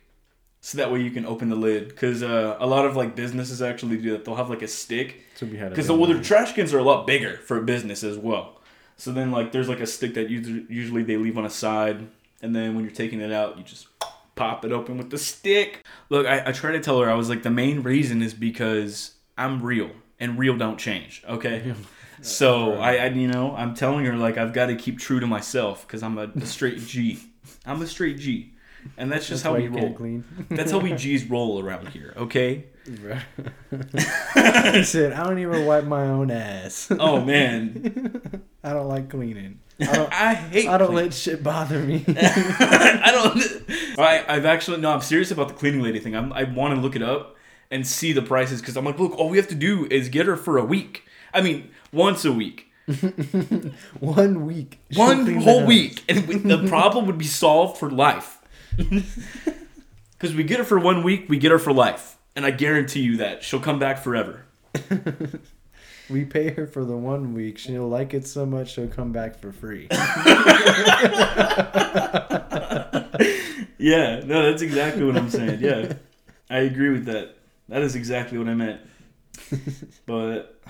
so 0.60 0.78
that 0.78 0.92
way 0.92 1.00
you 1.00 1.10
can 1.12 1.24
open 1.24 1.48
the 1.50 1.56
lid. 1.56 1.88
Because 1.88 2.22
uh, 2.22 2.56
a 2.58 2.66
lot 2.66 2.84
of 2.84 2.96
like 2.96 3.14
businesses 3.14 3.62
actually 3.62 3.96
do 3.98 4.10
that. 4.12 4.24
They'll 4.24 4.34
have 4.36 4.50
like 4.50 4.62
a 4.62 4.68
stick. 4.68 5.23
So 5.34 5.46
we 5.46 5.56
had 5.56 5.70
Because 5.70 5.88
big 5.88 5.98
well, 5.98 6.08
their 6.08 6.22
trash 6.22 6.54
cans 6.54 6.72
are 6.72 6.78
a 6.78 6.82
lot 6.84 7.06
bigger 7.06 7.36
for 7.38 7.58
a 7.58 7.62
business 7.62 8.04
as 8.04 8.16
well. 8.16 8.60
So 8.96 9.12
then 9.12 9.30
like 9.30 9.52
there's 9.52 9.68
like 9.68 9.80
a 9.80 9.86
stick 9.86 10.14
that 10.14 10.30
usually 10.30 10.66
usually 10.68 11.02
they 11.02 11.16
leave 11.16 11.36
on 11.36 11.44
a 11.44 11.50
side, 11.50 12.06
and 12.42 12.54
then 12.54 12.74
when 12.74 12.84
you're 12.84 12.94
taking 12.94 13.20
it 13.20 13.32
out, 13.32 13.58
you 13.58 13.64
just 13.64 13.88
pop 14.36 14.64
it 14.64 14.72
open 14.72 14.98
with 14.98 15.10
the 15.10 15.18
stick. 15.18 15.84
Look, 16.08 16.26
I, 16.26 16.44
I 16.46 16.52
try 16.52 16.72
to 16.72 16.80
tell 16.80 17.00
her 17.00 17.10
I 17.10 17.14
was 17.14 17.28
like 17.28 17.42
the 17.42 17.50
main 17.50 17.82
reason 17.82 18.22
is 18.22 18.34
because 18.34 19.14
I'm 19.36 19.62
real 19.62 19.90
and 20.20 20.38
real 20.38 20.56
don't 20.56 20.78
change. 20.78 21.22
Okay. 21.28 21.74
So 22.22 22.74
I, 22.74 22.96
I, 22.96 23.06
you 23.08 23.28
know, 23.28 23.54
I'm 23.54 23.74
telling 23.74 24.06
her 24.06 24.16
like 24.16 24.38
I've 24.38 24.52
got 24.52 24.66
to 24.66 24.76
keep 24.76 24.98
true 24.98 25.20
to 25.20 25.26
myself 25.26 25.86
because 25.86 26.02
I'm 26.02 26.16
a, 26.16 26.30
a 26.34 26.46
straight 26.46 26.80
G. 26.80 27.20
I'm 27.66 27.82
a 27.82 27.86
straight 27.86 28.18
G, 28.18 28.53
and 28.96 29.10
that's 29.10 29.28
just 29.28 29.42
That's 29.42 29.54
how 29.54 29.60
we 29.60 29.68
roll. 29.68 29.92
clean. 29.94 30.24
That's 30.50 30.70
how 30.70 30.78
we 30.78 30.92
G's 30.96 31.24
roll 31.24 31.60
around 31.62 31.88
here. 31.88 32.14
Okay. 32.16 32.64
I 34.36 34.82
said 34.84 35.12
I 35.12 35.24
don't 35.24 35.38
even 35.38 35.64
wipe 35.64 35.84
my 35.84 36.02
own 36.02 36.30
ass. 36.30 36.88
Oh 36.90 37.24
man, 37.24 38.42
I 38.64 38.72
don't 38.74 38.88
like 38.88 39.08
cleaning. 39.08 39.60
I 39.80 39.84
don't. 39.86 40.12
I 40.12 40.34
hate. 40.34 40.68
I 40.68 40.76
don't 40.78 40.88
cleaning. 40.88 41.04
let 41.06 41.14
shit 41.14 41.42
bother 41.42 41.80
me. 41.80 42.04
I 42.06 43.10
don't. 43.10 43.98
I, 43.98 44.24
I've 44.28 44.44
actually 44.44 44.80
no. 44.80 44.90
I'm 44.92 45.00
serious 45.00 45.30
about 45.30 45.48
the 45.48 45.54
cleaning 45.54 45.80
lady 45.82 45.98
thing. 45.98 46.14
I'm, 46.14 46.32
I 46.32 46.44
want 46.44 46.74
to 46.74 46.80
look 46.80 46.94
it 46.94 47.02
up 47.02 47.36
and 47.70 47.86
see 47.86 48.12
the 48.12 48.22
prices 48.22 48.60
because 48.60 48.76
I'm 48.76 48.84
like, 48.84 48.98
look, 48.98 49.12
all 49.18 49.30
we 49.30 49.38
have 49.38 49.48
to 49.48 49.54
do 49.54 49.86
is 49.90 50.08
get 50.10 50.26
her 50.26 50.36
for 50.36 50.58
a 50.58 50.64
week. 50.64 51.04
I 51.32 51.40
mean, 51.40 51.70
once 51.90 52.24
a 52.26 52.32
week, 52.32 52.70
One 53.98 54.44
week. 54.44 54.78
One 54.94 55.36
whole 55.36 55.64
week, 55.64 56.04
and 56.08 56.18
the 56.44 56.66
problem 56.68 57.06
would 57.06 57.18
be 57.18 57.24
solved 57.24 57.78
for 57.78 57.90
life. 57.90 58.38
Because 60.16 60.34
we 60.34 60.44
get 60.44 60.58
her 60.58 60.64
for 60.64 60.78
one 60.78 61.02
week, 61.02 61.26
we 61.28 61.36
get 61.36 61.50
her 61.50 61.58
for 61.58 61.72
life, 61.72 62.16
and 62.34 62.46
I 62.46 62.50
guarantee 62.50 63.00
you 63.00 63.18
that 63.18 63.42
she'll 63.44 63.60
come 63.60 63.78
back 63.78 63.98
forever. 63.98 64.44
We 66.10 66.26
pay 66.26 66.50
her 66.50 66.66
for 66.66 66.84
the 66.84 66.96
one 66.96 67.32
week. 67.32 67.56
She'll 67.56 67.88
like 67.88 68.12
it 68.12 68.26
so 68.26 68.44
much 68.44 68.74
she'll 68.74 68.88
come 68.88 69.10
back 69.12 69.38
for 69.38 69.52
free. 69.52 69.88
Yeah, 73.76 74.20
no, 74.24 74.50
that's 74.50 74.62
exactly 74.62 75.04
what 75.04 75.16
I'm 75.16 75.28
saying. 75.28 75.60
Yeah, 75.60 75.94
I 76.48 76.60
agree 76.60 76.88
with 76.90 77.04
that. 77.06 77.36
That 77.68 77.82
is 77.82 77.94
exactly 77.96 78.38
what 78.38 78.48
I 78.48 78.54
meant. 78.54 78.80
But 80.06 80.62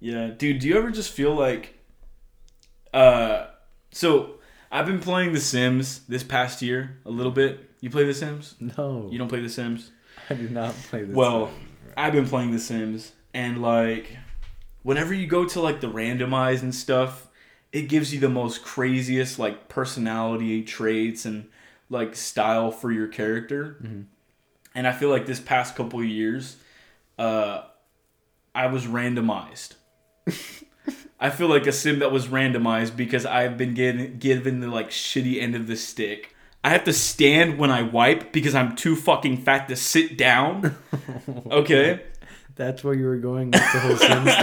yeah, 0.00 0.28
dude, 0.36 0.58
do 0.58 0.66
you 0.68 0.76
ever 0.76 0.90
just 0.90 1.12
feel 1.12 1.34
like 1.34 1.78
uh 2.92 3.46
so 3.92 4.39
I've 4.70 4.86
been 4.86 5.00
playing 5.00 5.32
The 5.32 5.40
Sims 5.40 6.00
this 6.08 6.22
past 6.22 6.62
year 6.62 6.98
a 7.04 7.10
little 7.10 7.32
bit. 7.32 7.70
You 7.80 7.90
play 7.90 8.04
The 8.04 8.14
Sims? 8.14 8.54
No, 8.60 9.08
You 9.10 9.18
don't 9.18 9.28
play 9.28 9.40
The 9.40 9.48
Sims? 9.48 9.90
I 10.28 10.34
do 10.34 10.48
not 10.48 10.74
play 10.74 11.02
this. 11.04 11.14
Well, 11.16 11.46
game. 11.46 11.54
I've 11.96 12.12
been 12.12 12.26
playing 12.26 12.52
The 12.52 12.58
Sims 12.58 13.12
and 13.34 13.60
like 13.62 14.16
whenever 14.82 15.12
you 15.14 15.26
go 15.26 15.44
to 15.46 15.60
like 15.60 15.80
the 15.80 15.88
randomize 15.88 16.62
and 16.62 16.74
stuff, 16.74 17.26
it 17.72 17.82
gives 17.88 18.12
you 18.14 18.20
the 18.20 18.28
most 18.28 18.62
craziest 18.62 19.38
like 19.38 19.68
personality 19.68 20.62
traits 20.62 21.24
and 21.24 21.48
like 21.88 22.14
style 22.14 22.70
for 22.70 22.92
your 22.92 23.08
character. 23.08 23.76
Mhm. 23.82 24.04
And 24.74 24.86
I 24.86 24.92
feel 24.92 25.08
like 25.08 25.26
this 25.26 25.40
past 25.40 25.74
couple 25.74 26.02
years, 26.04 26.56
uh, 27.18 27.62
I 28.54 28.68
was 28.68 28.86
randomized. 28.86 29.74
I 31.20 31.30
feel 31.30 31.48
like 31.48 31.66
a 31.66 31.72
sim 31.72 31.98
that 31.98 32.10
was 32.10 32.28
randomized 32.28 32.96
because 32.96 33.26
I've 33.26 33.58
been 33.58 33.74
getting 33.74 34.18
given 34.18 34.60
the 34.60 34.68
like 34.68 34.90
shitty 34.90 35.40
end 35.40 35.54
of 35.54 35.66
the 35.66 35.76
stick. 35.76 36.34
I 36.64 36.70
have 36.70 36.84
to 36.84 36.92
stand 36.92 37.58
when 37.58 37.70
I 37.70 37.82
wipe 37.82 38.32
because 38.32 38.54
I'm 38.54 38.74
too 38.76 38.96
fucking 38.96 39.38
fat 39.38 39.68
to 39.68 39.76
sit 39.76 40.16
down. 40.18 40.76
Okay. 41.50 42.00
that's 42.54 42.82
where 42.84 42.94
you 42.94 43.04
were 43.06 43.16
going 43.16 43.50
with 43.50 43.72
the 43.72 43.80
whole 43.80 43.96
Sims 43.96 44.34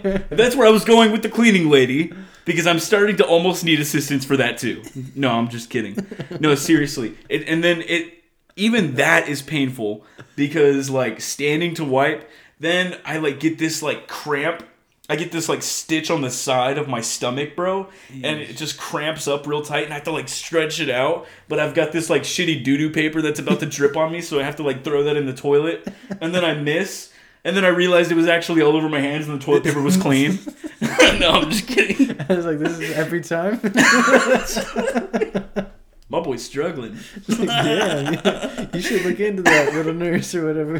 thing. 0.00 0.24
That's 0.30 0.54
where 0.54 0.66
I 0.66 0.70
was 0.70 0.84
going 0.84 1.12
with 1.12 1.22
the 1.22 1.28
cleaning 1.28 1.68
lady 1.70 2.12
because 2.44 2.66
I'm 2.66 2.78
starting 2.78 3.16
to 3.16 3.26
almost 3.26 3.64
need 3.64 3.80
assistance 3.80 4.24
for 4.24 4.36
that 4.36 4.58
too. 4.58 4.82
No, 5.14 5.30
I'm 5.32 5.48
just 5.48 5.70
kidding. 5.70 5.96
No, 6.40 6.54
seriously. 6.54 7.16
It, 7.28 7.48
and 7.48 7.62
then 7.64 7.82
it 7.82 8.22
even 8.56 8.94
that 8.94 9.28
is 9.28 9.42
painful 9.42 10.04
because 10.36 10.88
like 10.90 11.20
standing 11.20 11.74
to 11.74 11.84
wipe, 11.84 12.28
then 12.60 12.98
I 13.04 13.18
like 13.18 13.40
get 13.40 13.58
this 13.58 13.82
like 13.82 14.06
cramp. 14.08 14.62
I 15.08 15.16
get 15.16 15.30
this 15.30 15.48
like 15.48 15.62
stitch 15.62 16.10
on 16.10 16.20
the 16.20 16.30
side 16.30 16.78
of 16.78 16.88
my 16.88 17.00
stomach, 17.00 17.54
bro, 17.54 17.88
and 18.10 18.40
it 18.40 18.56
just 18.56 18.76
cramps 18.76 19.28
up 19.28 19.46
real 19.46 19.62
tight, 19.62 19.84
and 19.84 19.92
I 19.92 19.96
have 19.96 20.04
to 20.04 20.12
like 20.12 20.28
stretch 20.28 20.80
it 20.80 20.90
out. 20.90 21.26
But 21.48 21.60
I've 21.60 21.74
got 21.74 21.92
this 21.92 22.10
like 22.10 22.22
shitty 22.22 22.64
doo 22.64 22.76
doo 22.76 22.90
paper 22.90 23.22
that's 23.22 23.38
about 23.38 23.60
to 23.60 23.66
drip 23.66 23.96
on 23.96 24.12
me, 24.12 24.20
so 24.20 24.40
I 24.40 24.42
have 24.42 24.56
to 24.56 24.62
like 24.62 24.82
throw 24.82 25.04
that 25.04 25.16
in 25.16 25.26
the 25.26 25.34
toilet, 25.34 25.86
and 26.20 26.34
then 26.34 26.44
I 26.44 26.54
miss, 26.54 27.12
and 27.44 27.56
then 27.56 27.64
I 27.64 27.68
realized 27.68 28.10
it 28.10 28.16
was 28.16 28.26
actually 28.26 28.62
all 28.62 28.76
over 28.76 28.88
my 28.88 29.00
hands, 29.00 29.28
and 29.28 29.40
the 29.40 29.44
toilet 29.44 29.62
paper 29.62 29.80
was 29.80 29.96
clean. 29.96 30.38
no, 31.20 31.30
I'm 31.30 31.50
just 31.50 31.68
kidding. 31.68 32.20
I 32.28 32.34
was 32.34 32.44
like, 32.44 32.58
this 32.58 32.78
is 32.78 32.90
every 32.96 33.22
time. 33.22 33.60
My 36.08 36.20
boy's 36.20 36.44
struggling. 36.44 36.98
Like, 37.28 37.48
yeah, 37.48 38.10
yeah, 38.10 38.66
you 38.72 38.80
should 38.80 39.04
look 39.04 39.18
into 39.18 39.42
that 39.42 39.72
little 39.72 39.94
nurse 39.94 40.34
or 40.34 40.46
whatever. 40.46 40.78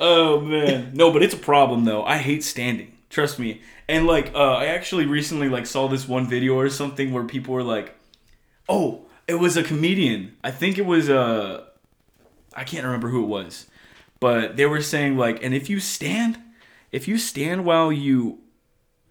Oh 0.00 0.40
man, 0.40 0.92
no, 0.94 1.12
but 1.12 1.22
it's 1.22 1.34
a 1.34 1.38
problem 1.38 1.84
though. 1.84 2.02
I 2.04 2.16
hate 2.16 2.42
standing. 2.42 2.96
Trust 3.10 3.38
me. 3.38 3.60
And 3.88 4.06
like, 4.06 4.32
uh, 4.34 4.54
I 4.54 4.66
actually 4.66 5.04
recently 5.04 5.48
like 5.48 5.66
saw 5.66 5.88
this 5.88 6.08
one 6.08 6.26
video 6.26 6.54
or 6.54 6.70
something 6.70 7.12
where 7.12 7.24
people 7.24 7.52
were 7.54 7.62
like, 7.62 7.94
"Oh, 8.68 9.06
it 9.28 9.34
was 9.34 9.56
a 9.56 9.62
comedian. 9.62 10.36
I 10.42 10.50
think 10.50 10.78
it 10.78 10.86
was 10.86 11.10
Uh, 11.10 11.64
I 12.54 12.64
can't 12.64 12.84
remember 12.84 13.08
who 13.10 13.22
it 13.24 13.28
was, 13.28 13.66
but 14.20 14.56
they 14.56 14.66
were 14.66 14.80
saying 14.80 15.16
like, 15.16 15.42
and 15.44 15.54
if 15.54 15.68
you 15.68 15.80
stand, 15.80 16.38
if 16.92 17.06
you 17.06 17.18
stand 17.18 17.64
while 17.64 17.92
you 17.92 18.38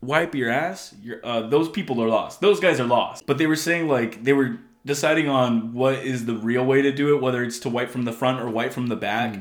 wipe 0.02 0.34
your 0.34 0.50
ass, 0.50 0.96
you're, 1.02 1.24
uh, 1.26 1.42
those 1.42 1.70
people 1.70 2.02
are 2.02 2.08
lost. 2.10 2.42
Those 2.42 2.60
guys 2.60 2.80
are 2.80 2.88
lost. 2.88 3.26
But 3.26 3.38
they 3.38 3.48
were 3.48 3.56
saying 3.56 3.88
like 3.88 4.24
they 4.24 4.34
were 4.34 4.60
deciding 4.86 5.30
on 5.30 5.74
what 5.74 5.96
is 5.96 6.26
the 6.26 6.36
real 6.36 6.66
way 6.66 6.82
to 6.82 6.92
do 6.92 7.16
it, 7.16 7.22
whether 7.22 7.44
it's 7.44 7.60
to 7.60 7.70
wipe 7.70 7.90
from 7.90 8.06
the 8.06 8.14
front 8.14 8.42
or 8.42 8.50
wipe 8.50 8.74
from 8.74 8.88
the 8.88 8.96
back, 8.96 9.38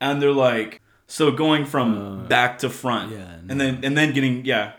and 0.00 0.22
they're 0.22 0.32
like, 0.32 0.80
so 1.06 1.30
going 1.30 1.64
from 1.64 2.22
Uh, 2.24 2.28
back 2.28 2.58
to 2.58 2.70
front, 2.70 3.12
yeah, 3.12 3.36
and 3.48 3.60
then 3.60 3.80
and 3.84 3.96
then 3.96 4.12
getting 4.12 4.44
yeah, 4.44 4.72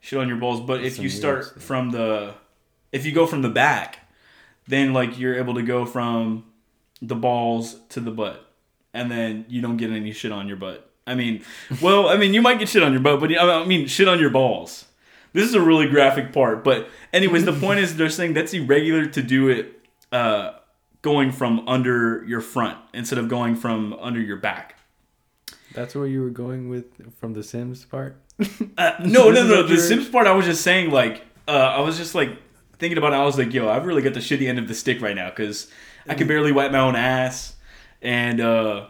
shit 0.00 0.18
on 0.18 0.28
your 0.28 0.36
balls. 0.36 0.60
But 0.60 0.84
if 0.84 0.98
you 0.98 1.08
start 1.08 1.44
stuff. 1.44 1.62
from 1.62 1.90
the, 1.90 2.34
if 2.92 3.06
you 3.06 3.12
go 3.12 3.26
from 3.26 3.42
the 3.42 3.48
back, 3.48 4.00
then 4.66 4.92
like 4.92 5.18
you're 5.18 5.36
able 5.36 5.54
to 5.54 5.62
go 5.62 5.86
from 5.86 6.44
the 7.00 7.14
balls 7.14 7.76
to 7.90 8.00
the 8.00 8.10
butt, 8.10 8.46
and 8.92 9.10
then 9.10 9.46
you 9.48 9.62
don't 9.62 9.76
get 9.76 9.90
any 9.90 10.12
shit 10.12 10.32
on 10.32 10.48
your 10.48 10.56
butt. 10.56 10.90
I 11.06 11.14
mean, 11.14 11.42
well, 11.82 12.08
I 12.08 12.16
mean, 12.16 12.34
you 12.34 12.42
might 12.42 12.58
get 12.58 12.68
shit 12.68 12.82
on 12.82 12.92
your 12.92 13.00
butt, 13.00 13.20
but 13.20 13.36
I 13.36 13.64
mean, 13.64 13.86
shit 13.86 14.08
on 14.08 14.18
your 14.20 14.30
balls. 14.30 14.86
This 15.32 15.48
is 15.48 15.54
a 15.54 15.60
really 15.60 15.88
graphic 15.88 16.32
part, 16.32 16.64
but 16.64 16.88
anyways, 17.12 17.44
the 17.44 17.52
point 17.52 17.78
is 17.78 17.96
they're 17.96 18.08
saying 18.10 18.34
that's 18.34 18.52
irregular 18.52 19.06
to 19.06 19.22
do 19.22 19.48
it 19.48 19.80
uh, 20.10 20.54
going 21.02 21.30
from 21.30 21.68
under 21.68 22.24
your 22.26 22.40
front 22.40 22.76
instead 22.92 23.16
of 23.16 23.28
going 23.28 23.54
from 23.54 23.92
under 24.00 24.20
your 24.20 24.36
back. 24.38 24.76
That's 25.74 25.94
where 25.94 26.06
you 26.06 26.22
were 26.22 26.30
going 26.30 26.68
with 26.68 27.14
from 27.18 27.34
the 27.34 27.42
Sims 27.42 27.84
part. 27.84 28.16
Uh, 28.76 28.92
no, 29.04 29.30
no, 29.30 29.46
no. 29.46 29.62
The 29.62 29.78
Sims 29.78 30.08
part, 30.08 30.26
I 30.26 30.32
was 30.32 30.46
just 30.46 30.62
saying, 30.62 30.90
like, 30.90 31.24
uh, 31.46 31.52
I 31.52 31.80
was 31.80 31.96
just 31.96 32.14
like 32.14 32.30
thinking 32.78 32.98
about 32.98 33.12
it. 33.12 33.16
I 33.16 33.24
was 33.24 33.38
like, 33.38 33.52
yo, 33.52 33.68
I've 33.68 33.86
really 33.86 34.02
got 34.02 34.14
the 34.14 34.20
shitty 34.20 34.48
end 34.48 34.58
of 34.58 34.68
the 34.68 34.74
stick 34.74 35.00
right 35.00 35.14
now 35.14 35.30
because 35.30 35.70
I 36.08 36.14
can 36.14 36.26
barely 36.26 36.52
wipe 36.52 36.72
my 36.72 36.80
own 36.80 36.96
ass, 36.96 37.54
and 38.02 38.40
uh, 38.40 38.86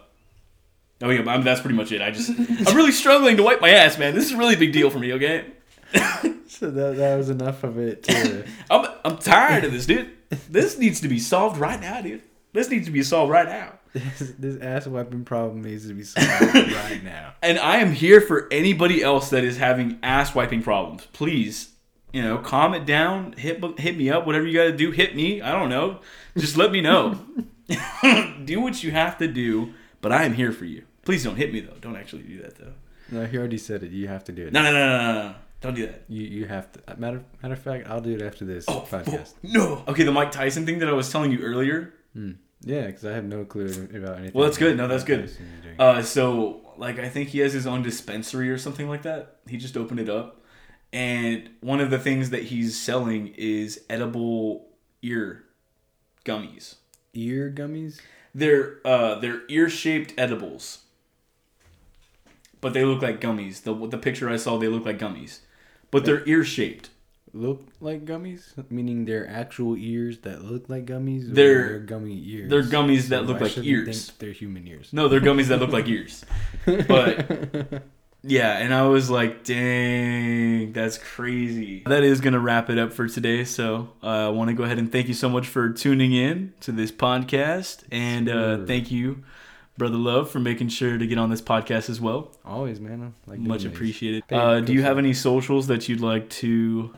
oh 1.03 1.11
yeah, 1.11 1.31
I'm, 1.31 1.43
that's 1.43 1.61
pretty 1.61 1.77
much 1.77 1.93
it. 1.93 2.01
I 2.01 2.11
just, 2.11 2.31
I'm 2.69 2.77
really 2.77 2.93
struggling 2.93 3.37
to 3.37 3.43
wipe 3.43 3.61
my 3.61 3.71
ass, 3.71 3.99
man. 3.99 4.15
This 4.15 4.25
is 4.25 4.33
a 4.33 4.37
really 4.37 4.57
big 4.57 4.73
deal 4.73 4.91
for 4.91 4.99
me. 4.99 5.13
Okay, 5.15 5.47
So 6.47 6.71
that 6.71 6.97
that 6.97 7.17
was 7.17 7.31
enough 7.31 7.65
of 7.65 7.79
it. 7.79 8.03
To, 8.05 8.45
I'm, 8.71 8.87
I'm 9.05 9.19
tired 9.19 9.65
of 9.65 9.73
this, 9.73 9.87
dude. 9.87 10.11
This 10.49 10.79
needs 10.79 11.01
to 11.01 11.09
be 11.09 11.19
solved 11.19 11.59
right 11.59 11.81
now, 11.81 12.01
dude. 12.03 12.23
This 12.53 12.69
needs 12.69 12.87
to 12.87 12.93
be 12.93 13.03
solved 13.03 13.31
right 13.31 13.49
now. 13.49 13.79
This, 13.93 14.33
this 14.39 14.63
ass 14.63 14.87
wiping 14.87 15.25
problem 15.25 15.63
needs 15.63 15.87
to 15.89 15.95
be 15.95 16.03
solved 16.05 16.55
right 16.55 17.01
now. 17.03 17.35
And 17.43 17.59
I 17.59 17.79
am 17.79 17.93
here 17.93 18.21
for 18.21 18.49
anybody 18.53 19.03
else 19.03 19.31
that 19.31 19.45
is 19.45 19.57
having 19.59 19.99
ass 20.03 20.35
wiping 20.35 20.63
problems. 20.63 21.07
Please, 21.13 21.71
you 22.13 22.23
know, 22.23 22.39
calm 22.39 22.75
it 22.75 22.87
down. 22.87 23.33
Hit 23.33 23.63
hit 23.79 23.97
me 23.97 24.11
up. 24.11 24.27
Whatever 24.27 24.47
you 24.47 24.55
got 24.59 24.65
to 24.65 24.77
do, 24.77 24.91
hit 24.91 25.15
me. 25.17 25.41
I 25.41 25.53
don't 25.53 25.69
know. 25.69 26.01
Just 26.37 26.57
let 26.57 26.73
me 26.73 26.81
know. 26.81 27.19
do 28.45 28.61
what 28.61 28.83
you 28.83 28.91
have 28.91 29.19
to 29.19 29.29
do. 29.29 29.75
But 30.01 30.13
I 30.13 30.25
am 30.25 30.35
here 30.35 30.53
for 30.53 30.65
you. 30.65 30.85
Please 31.05 31.25
don't 31.25 31.37
hit 31.37 31.53
me 31.53 31.61
though. 31.61 31.77
Don't 31.81 31.97
actually 31.97 32.23
do 32.23 32.43
that 32.43 32.57
though. 32.57 32.73
No, 33.11 33.27
he 33.27 33.37
already 33.37 33.59
said 33.59 33.83
it. 33.83 33.91
You 33.91 34.09
have 34.09 34.25
to 34.25 34.33
do 34.33 34.47
it. 34.47 34.53
No, 34.53 34.63
no, 34.63 34.73
no, 34.73 34.89
no, 34.89 35.13
no, 35.13 35.23
no. 35.29 35.35
Don't 35.61 35.75
do 35.75 35.87
that. 35.87 36.05
You 36.09 36.23
you 36.23 36.47
have 36.47 36.71
to. 36.73 36.81
Uh, 36.89 36.95
matter 36.97 37.23
matter 37.43 37.55
of 37.55 37.61
fact, 37.61 37.87
I'll 37.89 38.01
do 38.01 38.15
it 38.15 38.23
after 38.23 38.45
this 38.45 38.65
Oh, 38.69 38.87
podcast. 38.89 39.35
Oh, 39.35 39.39
no. 39.43 39.85
Okay, 39.89 40.05
the 40.05 40.13
Mike 40.13 40.31
Tyson 40.33 40.65
thing 40.65 40.79
that 40.79 40.89
I 40.89 40.93
was 40.93 41.11
telling 41.11 41.33
you 41.33 41.41
earlier. 41.41 41.93
Hmm. 42.15 42.33
Yeah, 42.63 42.87
because 42.87 43.05
I 43.05 43.13
have 43.13 43.25
no 43.25 43.45
clue 43.45 43.89
about 43.95 44.19
anything. 44.19 44.33
Well, 44.35 44.45
that's 44.45 44.59
good. 44.59 44.77
No, 44.77 44.87
that's 44.87 45.05
good. 45.05 45.23
Tyson 45.29 45.47
is 45.59 45.65
doing. 45.65 45.77
Uh, 45.79 46.03
so 46.03 46.61
like 46.77 46.99
I 46.99 47.09
think 47.09 47.31
he 47.31 47.39
has 47.41 47.53
his 47.53 47.67
own 47.67 47.83
dispensary 47.83 48.51
or 48.51 48.59
something 48.59 48.89
like 48.89 49.03
that. 49.03 49.37
He 49.49 49.57
just 49.57 49.77
opened 49.77 50.01
it 50.01 50.09
up, 50.09 50.43
and 50.93 51.51
one 51.61 51.81
of 51.81 51.91
the 51.91 51.99
things 51.99 52.31
that 52.31 52.45
he's 52.45 52.79
selling 52.79 53.29
is 53.37 53.85
edible 53.89 54.69
ear 55.03 55.45
gummies. 56.25 56.77
Ear 57.15 57.51
gummies. 57.51 58.01
They're 58.35 58.81
uh 58.85 59.17
they're 59.17 59.43
ear 59.49 59.69
shaped 59.69 60.15
edibles, 60.19 60.85
but 62.61 62.75
they 62.75 62.85
look 62.85 63.03
like 63.03 63.21
gummies. 63.21 63.63
The 63.63 63.75
the 63.75 63.99
picture 63.99 64.29
I 64.29 64.37
saw, 64.37 64.59
they 64.59 64.69
look 64.69 64.85
like 64.85 64.99
gummies, 64.99 65.41
but 65.91 66.05
they're 66.05 66.27
ear 66.29 66.45
shaped. 66.45 66.91
Look 67.33 67.63
like 67.81 68.05
gummies, 68.05 68.53
meaning 68.71 69.05
they're 69.05 69.29
actual 69.29 69.77
ears 69.77 70.19
that 70.21 70.45
look 70.45 70.69
like 70.69 70.85
gummies. 70.87 71.31
or 71.31 71.35
They're- 71.35 71.79
gummy 71.79 72.21
ears. 72.27 72.51
they're 72.51 72.63
gummies 72.63 73.09
that 73.09 73.25
look 73.27 73.41
why 73.41 73.47
like 73.47 73.59
ears. 73.59 74.07
think 74.07 74.19
They're 74.19 74.33
human 74.33 74.67
ears. 74.67 74.93
No, 74.93 75.07
they're 75.09 75.21
gummies 75.21 75.47
that 75.49 75.59
look 75.61 75.71
like 75.73 75.87
ears. 75.89 76.25
But 76.67 77.83
yeah, 78.23 78.59
and 78.59 78.75
I 78.75 78.83
was 78.89 79.09
like, 79.11 79.45
dang, 79.45 80.73
that's 80.73 80.99
crazy. 80.99 81.83
That 81.87 82.03
is 82.03 82.21
going 82.21 82.35
to 82.35 82.41
wrap 82.41 82.69
it 82.69 82.79
up 82.79 82.93
for 82.93 83.09
today. 83.09 83.45
So 83.45 83.91
uh, 84.03 84.07
I 84.07 84.29
want 84.29 84.49
to 84.51 84.55
go 84.55 84.65
ahead 84.65 84.79
and 84.79 84.91
thank 84.91 85.09
you 85.09 85.15
so 85.15 85.29
much 85.29 85.47
for 85.47 85.71
tuning 85.71 86.13
in 86.13 86.53
to 86.61 86.73
this 86.73 86.91
podcast. 86.93 87.85
And 87.91 88.29
uh, 88.29 88.65
thank 88.67 88.91
you, 88.91 89.23
Brother 89.79 89.97
Love, 89.97 90.31
for 90.31 90.39
making 90.41 90.69
sure 90.69 90.99
to 90.99 91.07
get 91.07 91.17
on 91.17 91.31
this 91.31 91.41
podcast 91.41 91.89
as 91.89 92.01
well. 92.01 92.33
Always, 92.45 92.79
man. 92.81 93.15
I 93.27 93.31
like 93.31 93.39
Much 93.41 93.65
appreciated. 93.65 94.25
Uh, 94.31 94.61
do 94.61 94.73
you 94.73 94.83
have 94.83 94.99
any 94.99 95.15
socials 95.15 95.69
that 95.69 95.89
you'd 95.89 96.01
like 96.01 96.29
to 96.31 96.93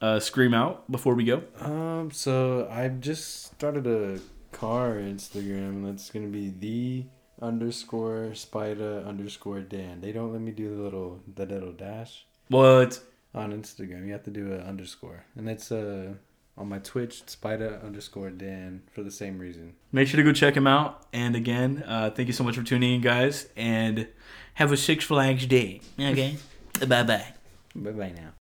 uh, 0.00 0.20
scream 0.20 0.54
out 0.54 0.90
before 0.90 1.14
we 1.14 1.24
go? 1.24 1.42
Um, 1.60 2.10
so 2.12 2.68
I've 2.70 3.00
just 3.00 3.44
started 3.46 3.86
a 3.86 4.20
car 4.52 4.94
Instagram 4.96 5.84
that's 5.84 6.10
gonna 6.10 6.28
be 6.28 6.50
the 6.50 7.04
underscore 7.40 8.34
spider 8.34 9.02
underscore 9.06 9.60
Dan. 9.60 10.00
They 10.00 10.12
don't 10.12 10.32
let 10.32 10.40
me 10.40 10.52
do 10.52 10.74
the 10.76 10.82
little 10.82 11.20
the 11.34 11.46
little 11.46 11.72
dash 11.72 12.26
What? 12.48 13.00
on 13.34 13.52
Instagram. 13.52 14.06
You 14.06 14.12
have 14.12 14.24
to 14.24 14.30
do 14.30 14.52
an 14.52 14.60
underscore, 14.62 15.24
and 15.36 15.48
it's 15.48 15.70
uh 15.72 16.14
on 16.56 16.68
my 16.68 16.78
Twitch 16.80 17.22
spider 17.28 17.80
underscore 17.84 18.30
Dan 18.30 18.82
for 18.92 19.04
the 19.04 19.10
same 19.12 19.38
reason. 19.38 19.74
Make 19.92 20.08
sure 20.08 20.16
to 20.18 20.24
go 20.24 20.32
check 20.32 20.56
him 20.56 20.66
out. 20.66 21.06
And 21.12 21.36
again, 21.36 21.84
uh, 21.86 22.10
thank 22.10 22.26
you 22.26 22.32
so 22.34 22.42
much 22.42 22.56
for 22.56 22.64
tuning 22.64 22.96
in, 22.96 23.00
guys. 23.00 23.46
And 23.56 24.08
have 24.54 24.72
a 24.72 24.76
Six 24.76 25.04
Flags 25.04 25.46
day. 25.46 25.80
Okay. 26.00 26.36
bye 26.80 27.04
bye. 27.04 27.32
Bye 27.76 27.92
bye 27.92 28.12
now. 28.16 28.37